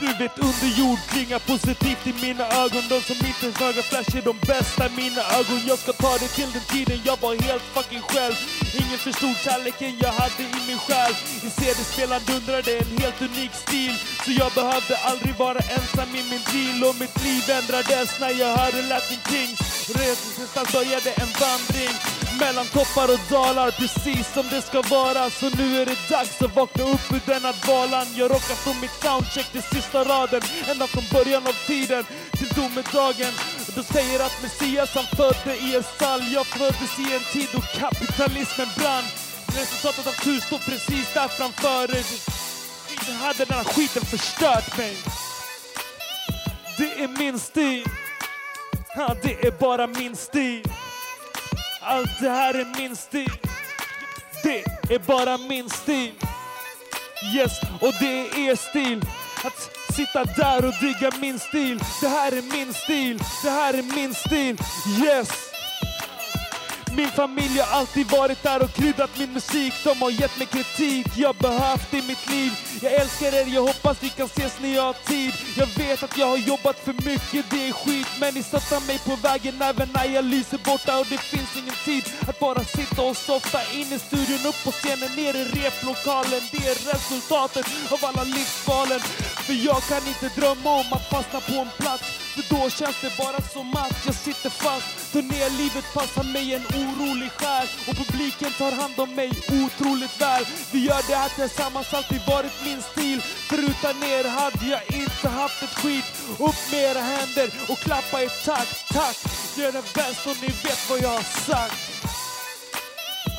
Du 0.03 0.13
vet 0.23 0.39
under 0.39 0.69
jord 0.79 0.99
klingar 1.09 1.39
positivt 1.39 2.07
i 2.07 2.13
mina 2.25 2.45
ögon. 2.63 2.83
De 2.89 3.01
som 3.01 3.19
inte 3.29 3.45
höga 3.63 3.83
flash 3.89 4.17
är 4.17 4.21
de 4.21 4.35
bästa 4.47 4.87
i 4.87 4.91
mina 5.01 5.23
ögon. 5.39 5.61
Jag 5.67 5.79
ska 5.79 5.91
ta 5.93 6.11
det 6.21 6.27
till 6.37 6.51
den 6.55 6.65
tiden 6.73 6.99
jag 7.09 7.17
var 7.21 7.33
helt 7.47 7.65
fucking 7.75 8.01
själv. 8.11 8.35
Ingen 8.81 8.99
förstod 9.07 9.35
kärleken 9.45 9.91
jag 10.03 10.13
hade 10.21 10.43
i 10.43 10.59
min 10.67 10.81
själ 10.85 11.13
I 11.47 11.49
CD-spelaren 11.57 12.23
dundrade 12.27 12.71
en 12.77 12.91
helt 13.01 13.21
unik 13.21 13.53
stil. 13.65 13.93
Så 14.25 14.31
jag 14.31 14.51
behövde 14.59 14.95
aldrig 15.09 15.35
vara 15.35 15.59
ensam 15.77 16.09
i 16.19 16.23
min 16.31 16.43
deal 16.53 16.89
Och 16.89 16.95
mitt 17.01 17.17
liv 17.25 17.43
ändrades 17.59 18.09
när 18.19 18.33
jag 18.41 18.57
hörde 18.57 18.81
Latin 18.81 19.21
Kings. 19.29 19.59
Resningsinstans 19.99 20.71
började 20.77 21.09
en 21.23 21.31
vandring 21.43 21.95
mellan 22.39 22.65
toppar 22.65 23.07
och 23.13 23.19
dalar 23.29 23.71
precis 23.71 24.33
som 24.33 24.45
det 24.49 24.61
ska 24.61 24.81
vara. 24.81 25.29
Så 25.29 25.49
nu 25.49 25.81
är 25.81 25.85
det 25.85 26.09
dags 26.09 26.41
att 26.41 26.55
vakna 26.55 26.83
upp 26.83 27.11
ur 27.15 27.21
denna 27.25 27.51
dvalan. 27.51 28.07
Jag 28.15 28.31
rockar 28.31 28.55
från 28.63 28.79
mitt 28.81 28.97
soundcheck 29.03 29.51
till 29.51 29.63
sista 29.63 30.03
raden. 30.03 30.41
Ända 30.71 30.87
från 30.87 31.03
början 31.11 31.47
av 31.47 31.55
tiden 31.67 32.03
till 32.37 32.47
domedagen. 32.47 33.33
Du 33.75 33.83
säger 33.83 34.19
att 34.25 34.41
Messias 34.41 34.95
han 34.95 35.07
födde 35.17 35.57
i 35.57 35.75
en 35.75 35.83
stall. 35.83 36.21
Jag 36.33 36.45
föddes 36.45 36.99
i 36.99 37.13
en 37.17 37.25
tid 37.33 37.49
då 37.53 37.61
kapitalismen 37.79 38.67
brann. 38.77 39.03
Resultatet 39.59 40.07
av 40.07 40.15
tur 40.23 40.39
står 40.39 40.57
precis 40.57 41.13
där 41.13 41.27
framför 41.27 41.83
Inte 42.91 43.11
hade 43.11 43.45
den 43.45 43.57
här 43.57 43.63
skiten 43.63 44.05
förstört 44.05 44.77
mig. 44.77 44.97
Det 46.77 47.03
är 47.03 47.07
min 47.07 47.39
stil. 47.39 47.85
Ja, 48.95 49.15
det 49.23 49.47
är 49.47 49.51
bara 49.51 49.87
min 49.87 50.15
stil 50.15 50.63
allt 51.85 52.19
det 52.19 52.29
här 52.29 52.53
är 52.53 52.77
min 52.77 52.95
stil. 52.95 53.31
Det 54.43 54.63
är 54.95 54.99
bara 54.99 55.37
min 55.37 55.69
stil. 55.69 56.13
Yes, 57.35 57.61
och 57.81 57.93
det 57.99 58.19
är 58.19 58.49
er 58.49 58.55
stil. 58.55 59.01
Att 59.43 59.69
sitta 59.95 60.23
där 60.23 60.65
och 60.65 60.73
digga 60.81 61.11
min 61.19 61.39
stil. 61.39 61.79
Det 62.01 62.07
här 62.07 62.31
är 62.31 62.41
min 62.41 62.73
stil. 62.73 63.17
Det 63.43 63.49
här 63.49 63.73
är 63.73 63.95
min 63.95 64.13
stil. 64.13 64.57
Yes! 65.03 65.52
Min 66.95 67.09
familj 67.09 67.59
har 67.59 67.79
alltid 67.79 68.11
varit 68.11 68.43
där 68.43 68.63
och 68.63 68.73
kryddat 68.73 69.19
min 69.19 69.33
musik. 69.33 69.73
De 69.83 70.01
har 70.01 70.11
gett 70.11 70.37
mig 70.37 70.47
kritik 70.47 71.07
jag 71.15 71.35
behövt 71.35 71.93
i 71.93 72.01
mitt 72.01 72.29
liv. 72.29 72.51
Jag 72.81 72.93
älskar 72.93 73.33
er, 73.33 73.45
jag 73.47 73.61
hoppas 73.61 74.03
vi 74.03 74.09
kan 74.09 74.25
ses 74.25 74.59
när 74.61 74.75
jag 74.75 74.83
har 74.83 74.93
tid. 74.93 75.33
Jag 75.57 75.67
vet 75.67 76.03
att 76.03 76.17
jag 76.17 76.27
har 76.27 76.37
jobbat 76.37 76.79
för 76.79 76.93
mycket, 76.93 77.45
det 77.51 77.67
är 77.67 77.71
skit. 77.71 78.07
Men 78.19 78.33
ni 78.33 78.43
stöttar 78.43 78.87
mig 78.87 78.99
på 78.99 79.15
vägen 79.27 79.61
även 79.61 79.89
när 79.93 80.05
jag 80.05 80.25
lyser 80.25 80.59
borta. 80.65 80.99
Och 80.99 81.07
det 81.09 81.17
finns 81.17 81.57
ingen 81.57 81.79
tid 81.85 82.03
att 82.29 82.39
bara 82.39 82.63
sitta 82.63 83.01
och 83.01 83.17
softa. 83.17 83.59
In 83.73 83.93
i 83.93 83.99
studion, 83.99 84.45
upp 84.49 84.63
på 84.63 84.71
scenen, 84.71 85.11
ner 85.15 85.33
i 85.41 85.43
replokalen. 85.43 86.41
Det 86.51 86.63
är 86.71 86.93
resultatet 86.93 87.65
av 87.93 87.99
alla 88.05 88.23
livsvalen. 88.23 88.99
För 89.45 89.53
jag 89.53 89.81
kan 89.83 90.07
inte 90.07 90.29
drömma 90.39 90.71
om 90.81 90.93
att 90.93 91.09
fastna 91.09 91.39
på 91.39 91.53
en 91.53 91.69
plats 91.79 92.22
för 92.33 92.43
då 92.55 92.69
känns 92.69 93.01
det 93.01 93.17
bara 93.17 93.41
som 93.41 93.75
att 93.75 94.05
jag 94.05 94.15
sitter 94.15 94.49
fast. 94.49 95.13
Turnélivet 95.13 95.93
passar 95.93 96.23
mig 96.23 96.53
en 96.53 96.65
orolig 96.81 97.31
själ 97.31 97.67
Och 97.87 97.95
publiken 97.95 98.51
tar 98.57 98.71
hand 98.71 98.99
om 98.99 99.15
mig 99.15 99.31
otroligt 99.63 100.21
väl. 100.21 100.45
Vi 100.71 100.79
gör 100.87 101.01
det 101.07 101.15
här 101.15 101.29
tillsammans, 101.29 101.93
alltid 101.93 102.21
varit 102.27 102.55
min 102.65 102.81
stil. 102.81 103.21
För 103.21 103.57
utan 103.57 103.95
er 104.03 104.25
hade 104.39 104.65
jag 104.75 104.83
inte 105.01 105.27
haft 105.29 105.63
ett 105.63 105.75
skit. 105.81 106.05
Upp 106.47 106.61
med 106.71 106.81
era 106.89 107.01
händer 107.13 107.47
och 107.69 107.77
klappa 107.77 108.23
i 108.23 108.29
takt, 108.45 108.93
tack. 108.93 109.17
Gör 109.57 109.71
det 109.71 109.93
bäst 109.95 110.27
och 110.27 110.37
ni 110.41 110.47
vet 110.47 110.89
vad 110.89 110.99
jag 111.01 111.15
har 111.19 111.27
sagt. 111.49 111.81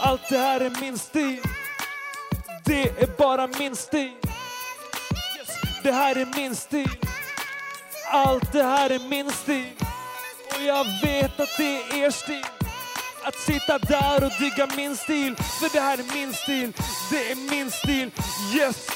Allt 0.00 0.28
det 0.28 0.38
här 0.38 0.60
är 0.60 0.72
min 0.80 0.98
stil. 0.98 1.40
Det 2.64 3.02
är 3.02 3.06
bara 3.18 3.46
min 3.58 3.76
stil. 3.76 4.12
Det 5.82 5.92
här 5.92 6.16
är 6.16 6.26
min 6.36 6.56
stil. 6.56 6.90
Allt 8.06 8.52
det 8.52 8.62
här 8.62 8.90
är 8.90 8.98
min 8.98 9.30
stil. 9.32 9.72
Och 10.54 10.62
jag 10.62 10.84
vet 11.02 11.40
att 11.40 11.56
det 11.56 11.76
är 11.76 12.04
er 12.04 12.10
stil. 12.10 12.46
Att 13.22 13.36
sitta 13.36 13.78
där 13.78 14.24
och 14.24 14.32
digga 14.40 14.68
min 14.76 14.96
stil. 14.96 15.36
För 15.36 15.72
det 15.72 15.80
här 15.80 15.98
är 15.98 16.14
min 16.14 16.32
stil, 16.32 16.72
det 17.10 17.30
är 17.30 17.36
min 17.50 17.70
stil, 17.70 18.10
yes! 18.54 18.86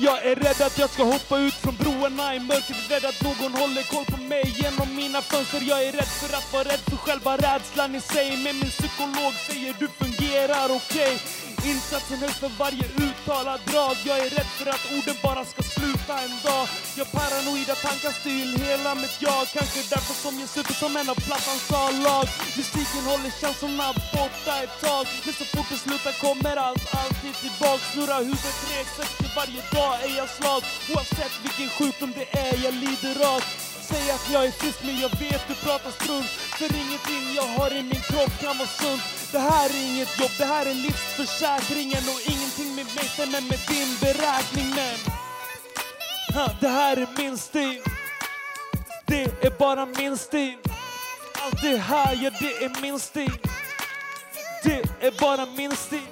Jag 0.00 0.26
är 0.26 0.34
rädd 0.34 0.62
att 0.62 0.78
jag 0.78 0.90
ska 0.90 1.04
hoppa 1.04 1.38
ut 1.38 1.54
från 1.54 1.76
broarna 1.76 2.34
i 2.34 2.40
mörkret. 2.40 2.90
Rädd 2.90 3.04
att 3.04 3.22
någon 3.22 3.52
håller 3.52 3.82
koll 3.82 4.04
på 4.04 4.16
mig 4.16 4.54
genom 4.62 4.96
mina 4.96 5.22
fönster. 5.22 5.62
Jag 5.68 5.84
är 5.84 5.92
rädd 5.92 6.12
för 6.20 6.36
att 6.36 6.52
vara 6.52 6.64
rädd 6.64 6.80
för 6.90 6.96
själva 6.96 7.36
rädslan 7.36 7.94
i 7.94 8.00
sig. 8.00 8.36
Men 8.44 8.58
min 8.58 8.70
psykolog 8.70 9.32
säger 9.46 9.74
du 9.78 9.88
fungerar 9.88 10.76
okej. 10.76 11.18
Insatsen 11.64 12.18
höjs 12.18 12.38
för 12.38 12.48
varje 12.48 12.86
uttalad 13.06 13.60
drag. 13.70 13.96
Jag 14.04 14.18
är 14.18 14.30
rädd 14.30 14.50
för 14.58 14.66
att 14.70 14.84
orden 14.96 15.16
bara 15.22 15.44
ska 15.44 15.62
sluta 15.62 16.14
en 16.26 16.36
dag. 16.44 16.66
Jag 16.98 17.08
paranoida 17.12 17.74
tankar 17.74 18.12
styr 18.20 18.46
hela 18.66 18.94
mitt 18.94 19.16
jag. 19.26 19.42
Kanske 19.56 19.80
därför 19.94 20.14
som 20.24 20.34
jag 20.40 20.48
super 20.48 20.74
som 20.82 20.96
en 20.96 21.08
av 21.10 21.18
plattans 21.28 21.66
A-lag. 21.82 22.26
Musiken 22.56 23.04
håller 23.10 23.32
känslorna 23.40 23.88
borta 24.16 24.52
ett 24.64 24.76
tag. 24.86 25.04
Men 25.24 25.34
så 25.40 25.44
fort 25.52 25.68
det 25.72 25.80
slutar 25.86 26.14
kommer 26.24 26.56
allt 26.66 26.86
alltid 27.02 27.34
tillbaks. 27.44 27.84
Snurrar 27.92 28.20
huvudet 28.28 28.56
360 28.66 29.24
varje 29.38 29.62
dag 29.76 29.92
är 30.04 30.12
jag 30.20 30.28
slag 30.36 30.62
Oavsett 30.90 31.34
vilken 31.44 31.68
sjukdom 31.76 32.10
det 32.18 32.26
är 32.46 32.54
jag 32.64 32.74
lider 32.84 33.16
av. 33.34 33.42
Säg 33.88 34.10
att 34.10 34.30
jag 34.32 34.44
är 34.46 34.50
frisk 34.50 34.78
men 34.84 35.00
jag 35.00 35.10
vet 35.10 35.48
du 35.48 35.54
pratar 35.54 35.90
strunt. 35.90 36.30
För 36.58 36.68
ingenting 36.84 37.24
jag 37.36 37.48
har 37.58 37.70
i 37.80 37.82
min 37.82 38.02
kropp 38.10 38.40
kan 38.40 38.58
vara 38.58 38.68
sunt. 38.68 39.02
Det 39.32 39.38
här 39.38 39.70
är 39.70 39.82
inget 39.90 40.20
jobb, 40.20 40.30
det 40.38 40.44
här 40.44 40.66
är 40.66 40.74
livsförsäkringen. 40.74 42.02
Och 42.12 42.20
ingenting 42.32 42.70
med 42.76 42.86
mig 42.96 43.04
stämmer 43.14 43.40
med 43.50 43.60
din 43.68 43.90
beräkning 44.00 44.68
men. 44.78 44.98
Ha, 46.34 46.46
Det 46.60 46.68
här 46.68 46.96
är 46.96 47.08
min 47.18 47.38
stil. 47.38 47.82
Det 49.06 49.44
är 49.46 49.50
bara 49.58 49.86
min 49.86 50.16
stil. 50.18 50.56
Allt 51.42 51.62
det 51.62 51.76
här, 51.76 52.18
ja 52.22 52.30
det 52.40 52.64
är 52.64 52.80
min 52.82 52.98
stil. 53.00 53.38
Det 54.64 55.06
är 55.06 55.20
bara 55.20 55.46
min 55.46 55.76
stil. 55.76 56.06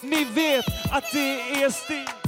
Ni 0.00 0.24
vet 0.24 0.64
att 0.92 1.04
det 1.12 1.40
är 1.40 1.64
er 1.64 1.70
stil 1.70 2.19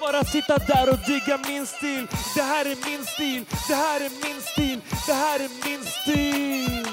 bara 0.00 0.24
sitta 0.24 0.58
där 0.58 0.88
och 0.92 0.98
digga 1.06 1.38
min 1.48 1.66
stil 1.66 2.06
Det 2.36 2.42
här 2.42 2.64
är 2.64 2.90
min 2.90 3.04
stil, 3.04 3.44
det 3.68 3.74
här 3.74 4.00
är 4.00 4.10
min 4.10 4.40
stil, 4.40 4.80
det 5.06 5.12
här 5.12 5.40
är 5.40 5.50
min 5.68 5.84
stil 5.84 6.86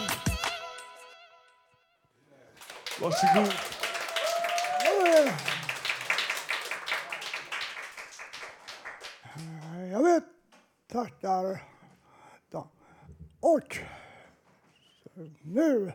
Varsågod. 3.02 3.54
Jag 9.92 10.04
vet, 10.04 10.24
tackar. 10.92 11.62
Och 13.40 13.78
nu 15.42 15.94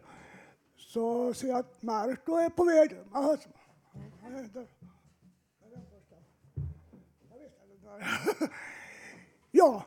så 0.76 1.34
ser 1.34 1.48
jag 1.48 1.58
att 1.58 1.82
Marco 1.82 2.36
är 2.36 2.48
på 2.48 2.64
väg. 2.64 2.96
Ja, 9.54 9.84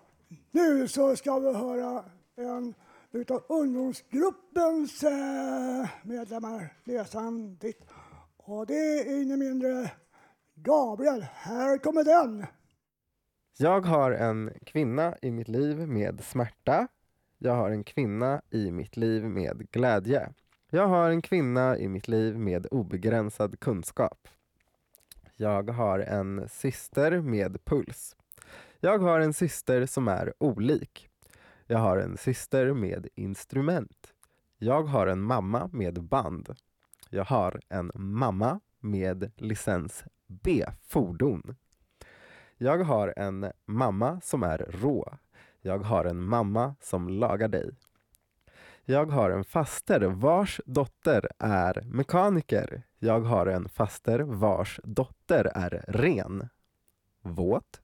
nu 0.52 0.88
så 0.88 1.16
ska 1.16 1.40
vi 1.40 1.54
höra 1.54 2.04
en 2.36 2.74
utav 3.12 3.44
ungdomsgruppens 3.50 5.04
eh, 5.04 5.90
medlemmar 6.04 6.74
läsa 6.84 7.20
en 7.20 7.58
dikt. 7.58 7.84
Och 8.38 8.66
det 8.66 8.74
är 8.74 9.24
ingen 9.24 9.40
mindre 9.40 9.92
Gabriel. 10.56 11.26
Här 11.34 11.78
kommer 11.78 12.04
den. 12.04 12.46
Jag 13.58 13.82
har 13.82 14.12
en 14.12 14.52
kvinna 14.66 15.16
i 15.22 15.32
mitt 15.32 15.48
liv 15.48 15.88
med 15.88 16.24
smärta. 16.24 16.88
Jag 17.38 17.56
har 17.56 17.70
en 17.70 17.84
kvinna 17.84 18.42
i 18.50 18.72
mitt 18.72 18.98
liv 18.98 19.24
med 19.24 19.72
glädje. 19.72 20.30
Jag 20.70 20.88
har 20.88 21.10
en 21.10 21.22
kvinna 21.22 21.78
i 21.78 21.88
mitt 21.88 22.08
liv 22.08 22.40
med 22.40 22.68
obegränsad 22.72 23.60
kunskap. 23.60 24.28
Jag 25.38 25.70
har 25.70 26.00
en 26.00 26.50
syster 26.50 27.22
med 27.22 27.66
puls. 27.66 28.16
Jag 28.80 29.00
har 29.00 29.20
en 29.20 29.34
syster 29.34 29.86
som 29.86 30.08
är 30.08 30.34
olik. 30.38 31.10
Jag 31.68 31.80
har 31.80 31.98
en 31.98 32.18
syster 32.18 32.74
med 32.74 33.08
instrument. 33.16 34.14
Jag 34.58 34.84
har 34.84 35.08
en 35.08 35.22
mamma 35.22 35.70
med 35.74 36.04
band. 36.04 36.56
Jag 37.10 37.26
har 37.26 37.62
en 37.70 37.92
mamma 37.96 38.60
med 38.80 39.32
licens 39.36 40.04
B, 40.28 40.66
fordon. 40.88 41.56
Jag 42.58 42.78
har 42.78 43.14
en 43.18 43.52
mamma 43.66 44.22
som 44.22 44.44
är 44.44 44.58
rå. 44.58 45.18
Jag 45.62 45.80
har 45.80 46.06
en 46.06 46.24
mamma 46.24 46.76
som 46.82 47.10
lagar 47.10 47.48
dig. 47.48 47.72
Jag 48.86 49.06
har 49.06 49.30
en 49.30 49.44
faster 49.44 50.02
vars 50.02 50.62
dotter 50.66 51.28
är 51.40 51.82
mekaniker. 51.82 52.84
Jag 53.06 53.20
har 53.20 53.48
en 53.48 53.70
faster 53.70 54.20
vars 54.20 54.80
dotter 54.84 55.52
är 55.56 55.86
ren. 55.88 56.50
Våt. 57.22 57.82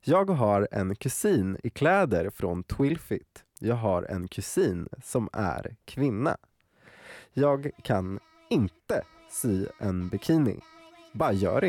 Jag 0.00 0.30
har 0.30 0.68
en 0.70 0.96
kusin 0.96 1.58
i 1.62 1.70
kläder 1.70 2.30
från 2.30 2.64
Twilfit. 2.64 3.44
Jag 3.60 3.74
har 3.74 4.02
en 4.02 4.28
kusin 4.28 4.88
som 5.04 5.28
är 5.32 5.76
kvinna. 5.84 6.36
Jag 7.32 7.70
kan 7.82 8.20
inte 8.50 9.02
sy 9.30 9.66
en 9.78 10.08
bikini. 10.08 10.60
Bara 11.12 11.32
gör 11.32 11.64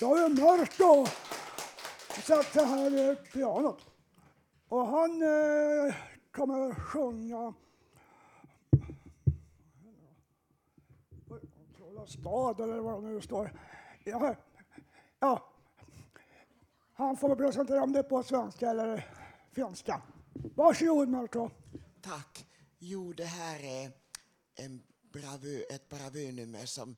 det 0.00 0.26
inte. 0.26 0.42
Ja, 0.42 0.66
då 0.78 1.04
är 1.04 1.08
satt 2.22 2.52
sig 2.52 2.64
här 2.64 2.90
vid 2.90 3.32
pianot. 3.32 3.86
Och 4.68 4.86
han 4.86 5.22
eh, 5.22 5.94
kommer 6.30 6.74
sjunga 6.74 7.54
Trolla 11.76 12.06
stad 12.06 12.60
eller 12.60 12.78
vad 12.78 13.02
det 13.02 13.08
nu 13.08 13.20
står. 13.20 13.52
Ja, 14.04 14.34
ja. 15.18 15.52
Han 16.92 17.16
får 17.16 17.36
presentera 17.36 17.82
om 17.82 17.92
det 17.92 17.98
är 17.98 18.02
på 18.02 18.22
svenska 18.22 18.70
eller 18.70 19.08
finska. 19.52 20.02
Varsågod 20.54 21.08
Marco. 21.08 21.50
Tack. 22.00 22.46
Jo, 22.78 23.12
det 23.12 23.24
här 23.24 23.64
är 23.64 23.90
en 24.54 24.82
bravur, 25.12 25.64
ett 25.70 25.88
bravurnummer 25.88 26.66
som 26.66 26.96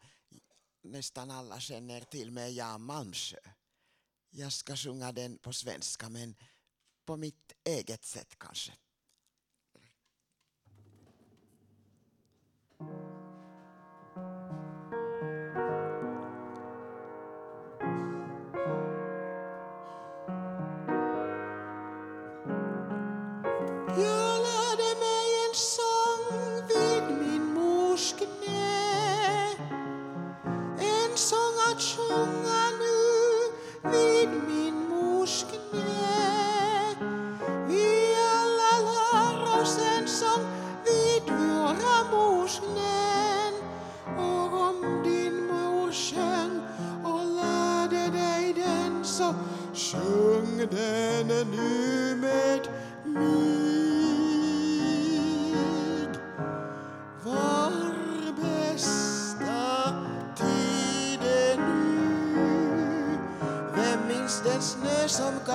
nästan 0.84 1.30
alla 1.30 1.60
känner 1.60 2.00
till 2.00 2.30
med 2.30 2.52
Jan 2.52 2.82
Malmsjö. 2.82 3.38
Jag 4.30 4.52
ska 4.52 4.76
sjunga 4.76 5.12
den 5.12 5.38
på 5.38 5.52
svenska, 5.52 6.08
men 6.08 6.34
på 7.04 7.16
mitt 7.16 7.52
eget 7.64 8.04
sätt 8.04 8.38
kanske. 8.38 8.72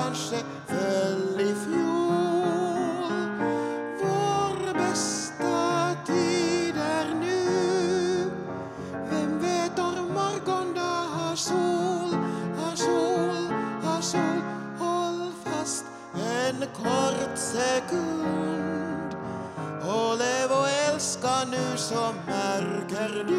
Kanske 0.03 0.37
föll 0.67 1.41
i 1.41 1.55
fjol. 1.65 3.11
Vår 4.01 4.73
bästa 4.73 5.95
tid 6.05 6.75
är 6.77 7.15
nu. 7.21 8.31
Vem 9.09 9.39
vet 9.39 9.79
om 9.79 10.07
morgondag 10.13 11.05
har 11.15 11.35
sol, 11.35 12.17
har 12.59 12.75
sol, 12.75 13.53
har 13.83 14.01
sol. 14.01 14.41
Håll 14.79 15.31
fast 15.43 15.85
en 16.13 16.67
kort 16.75 17.37
sekund 17.37 19.15
och 19.81 20.17
lev 20.17 20.51
och 20.51 20.69
älska 20.69 21.45
nu 21.51 21.77
så 21.77 22.13
märker 22.27 23.25
du 23.27 23.36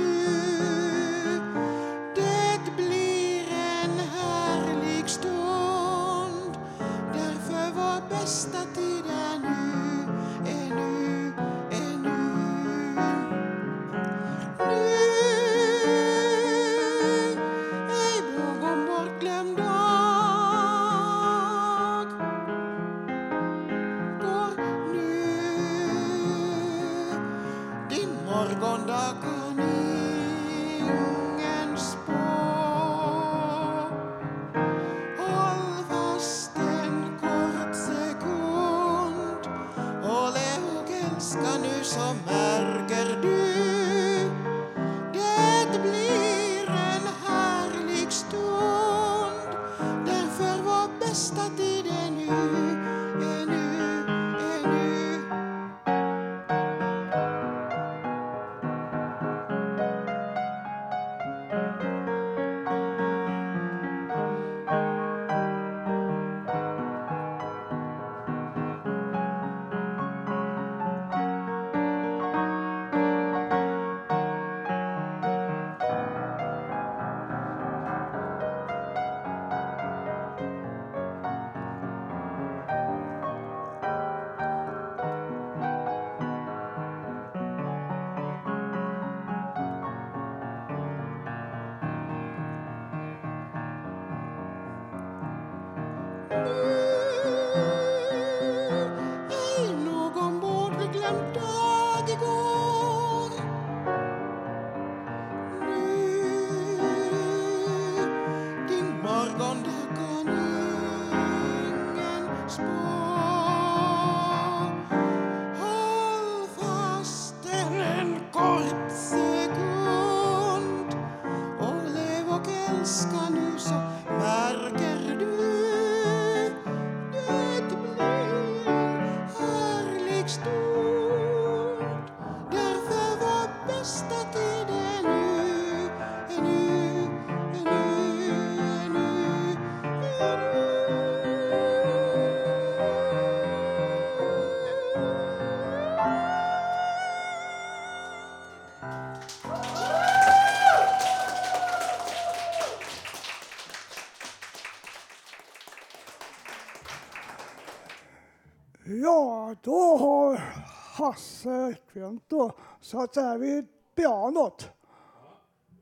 Hasse 161.69 161.83
Kvinto 161.93 162.53
satt 162.81 163.13
där 163.13 163.39
vid 163.39 163.67
pianot. 163.95 164.69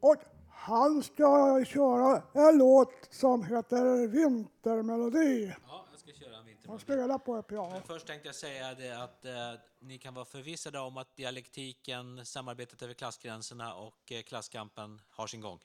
Och 0.00 0.16
han 0.50 1.02
ska 1.02 1.64
köra 1.64 2.22
en 2.32 2.58
låt 2.58 2.92
som 3.10 3.44
heter 3.44 4.08
Vintermelodi. 4.08 5.54
Ja, 5.68 5.86
jag 5.90 6.00
ska 6.00 6.12
köra 6.12 6.36
en 6.36 6.46
vintermelodi. 6.46 6.68
Han 6.68 6.78
spelar 6.78 7.18
på 7.18 7.36
ett 7.36 7.46
piano. 7.46 7.70
Men 7.70 7.82
först 7.82 8.06
tänkte 8.06 8.28
jag 8.28 8.34
säga 8.34 8.74
det 8.74 9.02
att 9.02 9.24
eh, 9.24 9.32
ni 9.78 9.98
kan 9.98 10.14
vara 10.14 10.24
förvissade 10.24 10.78
om 10.78 10.96
att 10.96 11.16
dialektiken, 11.16 12.26
samarbetet 12.26 12.82
över 12.82 12.94
klassgränserna 12.94 13.74
och 13.74 14.12
eh, 14.12 14.22
klasskampen 14.22 15.00
har 15.10 15.26
sin 15.26 15.40
gång. 15.40 15.58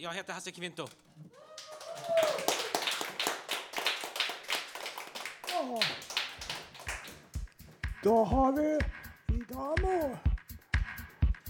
Jag 0.00 0.12
heter 0.12 0.32
Hasse 0.32 0.50
Kvinto. 0.50 0.86
Ja. 5.48 5.80
Då 8.02 8.24
har 8.24 8.52
vi 8.52 8.78
Idamo 9.34 10.16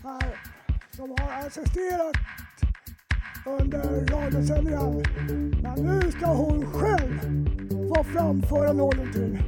här 0.03 0.41
som 0.97 1.11
har 1.11 1.47
assisterat 1.47 2.17
under 3.47 4.07
radiosändningen. 4.07 5.03
Men 5.63 5.87
nu 5.87 6.13
ska 6.13 6.27
hon 6.27 6.73
själv 6.73 7.21
få 7.89 8.05
framföra 8.05 8.73
någonting. 8.73 9.39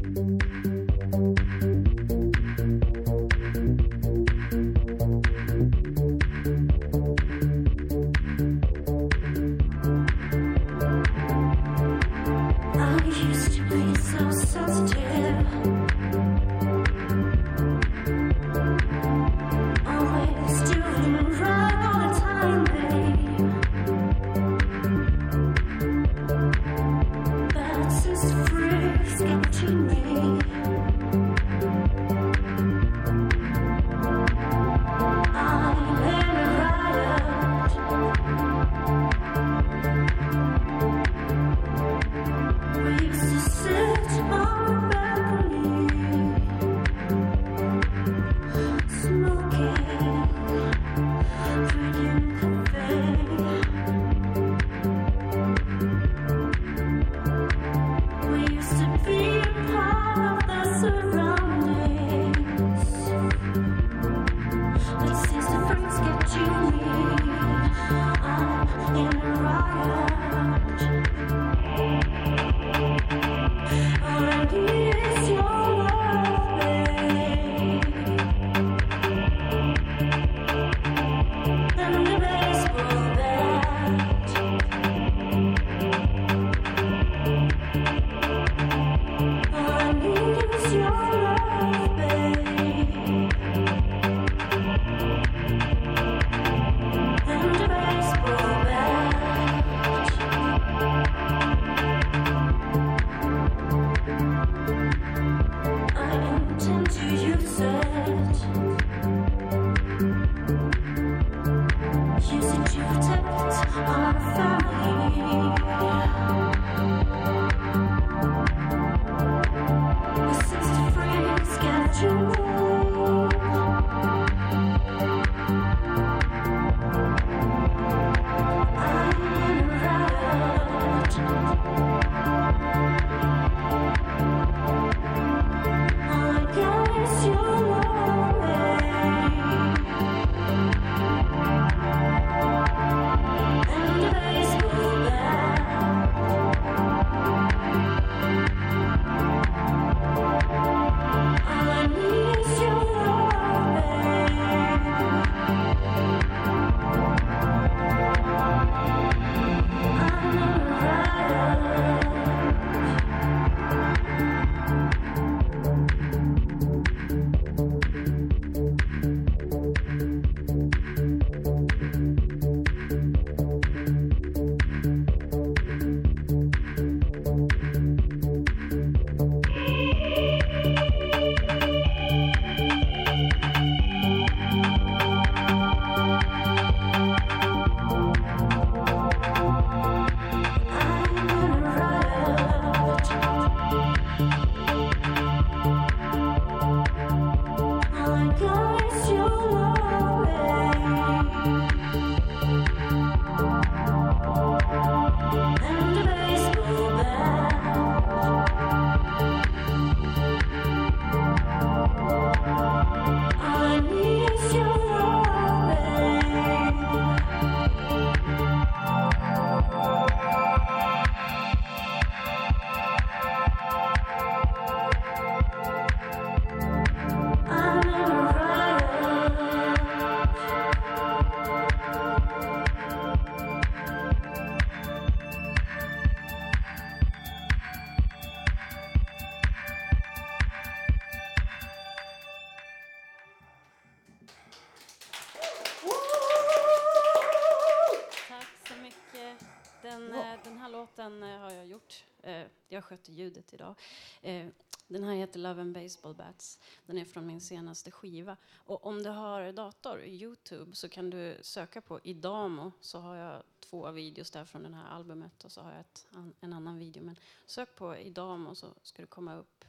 Eh, 252.41 252.47
Jag 252.69 252.85
sköter 252.85 253.13
ljudet 253.13 253.53
idag. 253.55 253.75
Eh, 254.23 254.47
Den 254.89 255.05
här 255.05 255.15
heter 255.15 255.39
Love 255.41 255.61
and 255.61 255.75
Baseball 255.75 256.15
Bats. 256.15 256.59
Den 256.87 256.99
är 256.99 257.05
från 257.05 257.27
min 257.27 257.41
senaste 257.41 257.91
skiva. 257.91 258.37
Och 258.55 258.87
om 258.87 259.03
du 259.03 259.11
har 259.11 259.53
dator, 259.53 260.05
Youtube, 260.05 260.75
så 260.75 260.89
kan 260.89 261.11
du 261.11 261.39
söka 261.43 261.81
på 261.81 262.01
Idamo. 262.03 262.73
Så 262.81 262.99
har 262.99 263.17
jag 263.17 263.43
två 263.61 263.91
videos 263.91 264.31
där 264.31 264.45
från 264.45 264.63
det 264.63 264.75
här 264.77 264.89
albumet 264.91 265.45
och 265.45 265.53
så 265.53 265.61
har 265.61 265.71
jag 265.71 265.81
ett, 265.81 266.07
an- 266.15 266.35
en 266.41 266.53
annan 266.53 266.79
video. 266.79 267.03
Men 267.03 267.17
sök 267.47 267.77
på 267.77 267.97
Idamo 267.97 268.55
så 268.55 268.75
ska 268.83 269.03
du 269.03 269.07
komma 269.07 269.37
upp. 269.37 269.65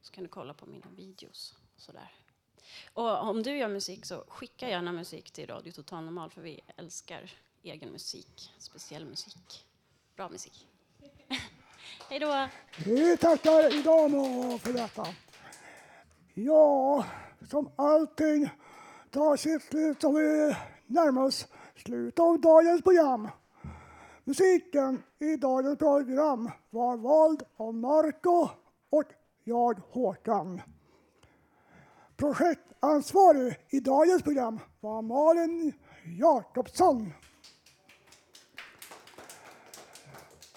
Så 0.00 0.12
kan 0.12 0.24
du 0.24 0.28
kolla 0.28 0.54
på 0.54 0.66
mina 0.66 0.86
videos. 0.96 1.54
Sådär. 1.76 2.12
Och 2.92 3.22
om 3.28 3.42
du 3.42 3.56
gör 3.56 3.68
musik 3.68 4.04
så 4.06 4.24
skicka 4.28 4.68
gärna 4.68 4.92
musik 4.92 5.30
till 5.30 5.46
Radio 5.46 5.72
Total 5.72 6.04
Normal 6.04 6.30
för 6.30 6.40
vi 6.42 6.60
älskar 6.76 7.30
egen 7.62 7.90
musik, 7.90 8.52
speciell 8.58 9.04
musik. 9.04 9.64
Bra 10.16 10.28
musik. 10.28 10.66
Hej 12.10 12.20
då! 12.20 12.48
Vi 12.84 13.16
tackar 13.16 13.78
Idamo 13.78 14.58
för 14.58 14.72
detta. 14.72 15.06
Ja, 16.34 17.04
som 17.50 17.70
allting 17.76 18.48
tar 19.10 19.36
sitt 19.36 19.62
slut 19.62 20.00
så 20.00 20.12
vi 20.12 20.56
närmar 20.86 21.22
oss 21.22 21.46
slutet 21.76 22.20
av 22.20 22.40
dagens 22.40 22.82
program. 22.82 23.28
Musiken 24.24 25.02
i 25.18 25.36
dagens 25.36 25.78
program 25.78 26.50
var 26.70 26.96
vald 26.96 27.42
av 27.56 27.74
Marco 27.74 28.48
och 28.90 29.04
jag 29.44 29.80
Håkan. 29.90 30.60
Projektansvarig 32.16 33.56
i 33.70 33.80
dagens 33.80 34.22
program 34.22 34.60
var 34.80 35.02
Malin 35.02 35.72
Jakobsson. 36.18 37.12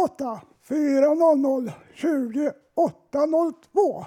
08 0.03 0.41
400 0.63 1.73
20 1.93 2.51
802. 2.75 4.05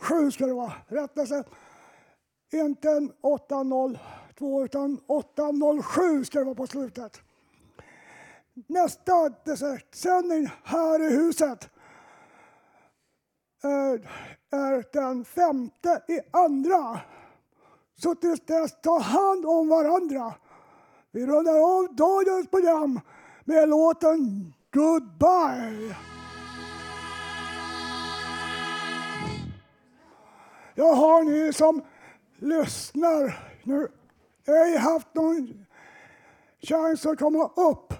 07 0.00 0.30
ska 0.30 0.46
det 0.46 0.52
vara. 0.52 0.72
Rättelse. 0.88 1.44
Inte 2.52 2.90
en 2.90 3.12
802 3.20 4.64
utan 4.64 5.00
807 5.06 6.24
ska 6.24 6.38
det 6.38 6.44
vara 6.44 6.54
på 6.54 6.66
slutet. 6.66 7.20
Nästa 8.66 9.30
sändning 9.92 10.48
här 10.64 11.02
i 11.02 11.16
huset 11.16 11.70
eh, 13.64 14.60
är 14.60 14.92
den 14.92 15.24
femte 15.24 16.02
i 16.08 16.20
andra. 16.30 17.00
Så 17.94 18.14
tills 18.14 18.40
dess, 18.40 18.80
ta 18.80 18.98
hand 18.98 19.46
om 19.46 19.68
varandra. 19.68 20.34
Vi 21.10 21.26
rundar 21.26 21.78
av 21.78 21.94
dagens 21.94 22.50
program 22.50 23.00
med 23.44 23.68
låten 23.68 24.52
Goodbye. 24.74 26.11
Jag 30.82 30.94
har 30.94 31.22
ni 31.22 31.52
som 31.52 31.82
lyssnar 32.36 33.38
nu 33.62 33.88
ej 34.46 34.76
haft 34.76 35.14
någon 35.14 35.66
chans 36.60 37.06
att 37.06 37.18
komma 37.18 37.50
upp 37.56 37.94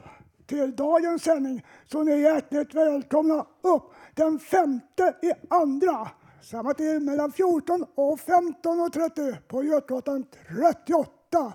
till 0.47 0.77
dagens 0.77 1.23
sändning 1.23 1.67
så 1.87 2.03
ni 2.03 2.13
är 2.13 2.17
hjärtligt 2.17 2.75
välkomna 2.75 3.47
upp 3.63 3.83
den 4.15 4.39
femte 4.39 5.15
i 5.23 5.33
andra 5.51 6.09
samma 6.43 6.75
tid 6.75 7.03
mellan 7.03 7.33
14 7.33 7.87
och 7.95 8.19
15.30 8.19 9.37
på 9.49 9.65
Götgatan 9.65 10.25
38. 10.49 11.53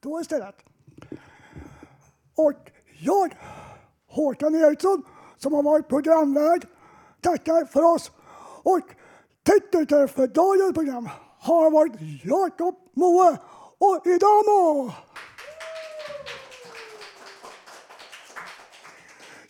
Då 0.00 0.20
istället. 0.20 0.56
Och 2.34 2.70
jag, 3.00 3.38
Håkan 4.06 4.54
Eriksson, 4.54 5.02
som 5.36 5.52
har 5.52 5.62
varit 5.62 5.88
programvärd, 5.88 6.66
tackar 7.20 7.64
för 7.64 7.82
oss. 7.82 8.12
Och 8.62 8.94
tekniker 9.44 10.06
för 10.06 10.26
dagens 10.26 10.74
program 10.74 11.08
har 11.38 11.70
varit 11.70 11.92
Jakob 12.24 12.74
Moe 12.92 13.38
och 13.78 14.06
Idamo. 14.06 14.92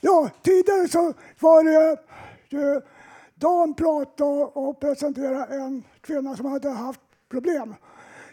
Ja, 0.00 0.30
tidigare 0.42 0.88
så 0.88 1.12
var 1.40 1.64
det 1.64 1.98
ju 2.48 2.80
Dan 3.34 3.74
pratade 3.74 4.44
och 4.44 4.80
presenterade 4.80 5.54
en 5.54 5.84
kvinna 6.00 6.36
som 6.36 6.46
hade 6.46 6.70
haft 6.70 7.00
problem. 7.30 7.74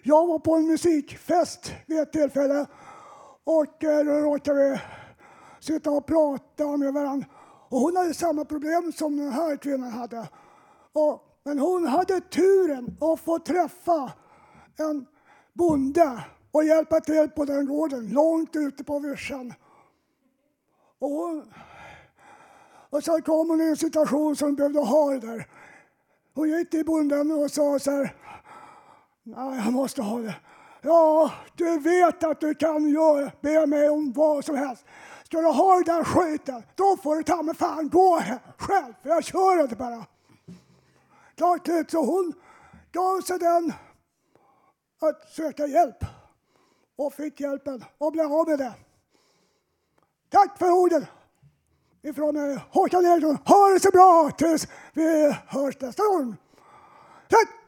Jag 0.04 0.28
var 0.28 0.40
på 0.40 0.56
en 0.56 0.68
musikfest 0.68 1.72
vid 1.86 2.00
ett 2.00 2.12
tillfälle 2.12 2.66
och 3.44 3.84
eh, 3.84 4.06
då 4.06 4.12
råkade 4.12 4.70
vi 4.70 4.80
sitta 5.60 5.92
och 5.92 6.06
prata 6.06 6.78
med 6.78 6.94
varandra. 6.94 7.28
Och 7.70 7.80
hon 7.80 7.98
hade 7.98 8.14
samma 8.14 8.46
problem 8.46 8.92
som 8.96 9.18
den 9.18 9.32
här 9.32 9.58
kvinnan 9.58 9.92
hade. 9.92 10.30
Och, 10.94 11.31
men 11.44 11.60
hon 11.60 11.88
hade 11.88 12.22
turen 12.22 12.98
att 13.02 13.20
få 13.20 13.40
träffa 13.40 14.12
en 14.78 15.06
bonde 15.54 16.24
och 16.52 16.64
hjälpa 16.64 17.00
till 17.00 17.30
på 17.36 17.46
den 17.46 17.66
gården, 17.66 18.08
långt 18.08 18.56
ute 18.56 18.84
på 18.84 19.00
vischan. 19.00 19.54
Och, 21.00 21.10
hon, 21.10 21.54
och 22.90 23.04
så 23.04 23.22
kom 23.22 23.50
hon 23.50 23.62
i 23.62 23.64
en 23.64 23.78
situation 23.78 24.36
som 24.36 24.48
hon 24.48 24.56
behövde 24.56 24.80
ha 24.80 25.12
det 25.12 25.20
där. 25.20 25.48
Hon 26.34 26.50
gick 26.50 26.70
till 26.70 26.86
bonden 26.86 27.32
och 27.32 27.52
sa 27.52 27.80
så 27.80 27.92
här. 27.92 28.16
Nej, 29.24 29.62
jag 29.66 29.74
måste 29.74 30.02
ha 30.02 30.20
det. 30.20 30.36
Ja, 30.82 31.32
du 31.56 31.80
vet 31.80 32.24
att 32.24 32.40
du 32.40 32.56
kan 32.56 32.90
göra, 32.90 33.32
be 33.42 33.68
mig 33.68 33.90
om 33.90 34.12
vad 34.12 34.46
som 34.46 34.56
helst. 34.56 34.86
Ska 35.24 35.42
du 35.42 35.48
ha 35.48 35.76
den 35.76 35.84
där 35.84 36.04
skiten, 36.04 36.64
då 36.76 36.98
får 37.04 37.16
du 37.16 37.24
ta 37.24 37.42
mig 37.42 37.56
fan 37.56 37.90
gå 37.90 38.18
här 38.18 38.40
själv, 38.58 38.94
för 39.02 39.10
jag 39.10 39.24
kör 39.24 39.62
inte 39.62 39.76
bara. 39.76 40.06
Klart 41.42 41.70
ut, 41.70 41.92
så 41.92 42.06
hon 42.06 42.34
gav 42.92 43.22
sig 43.22 43.40
den 43.40 43.74
att 45.02 45.30
söka 45.30 45.68
hjälp 45.68 46.06
och 46.96 47.14
fick 47.14 47.40
hjälpen 47.40 47.86
och 47.98 48.12
blev 48.12 48.34
av 48.34 48.48
med 48.48 48.60
det. 48.60 48.74
Tack 50.30 50.58
för 50.58 50.72
orden 50.72 51.06
ifrån 52.02 52.60
Håkan 52.70 53.06
Eriksson. 53.06 53.38
Ha 53.46 53.70
det 53.70 53.80
så 53.80 53.90
bra 53.90 54.32
tills 54.38 54.68
vi 54.94 55.36
hörs 55.48 55.82
nästa 55.82 56.04
gång. 56.04 56.36
Tack! 57.30 57.61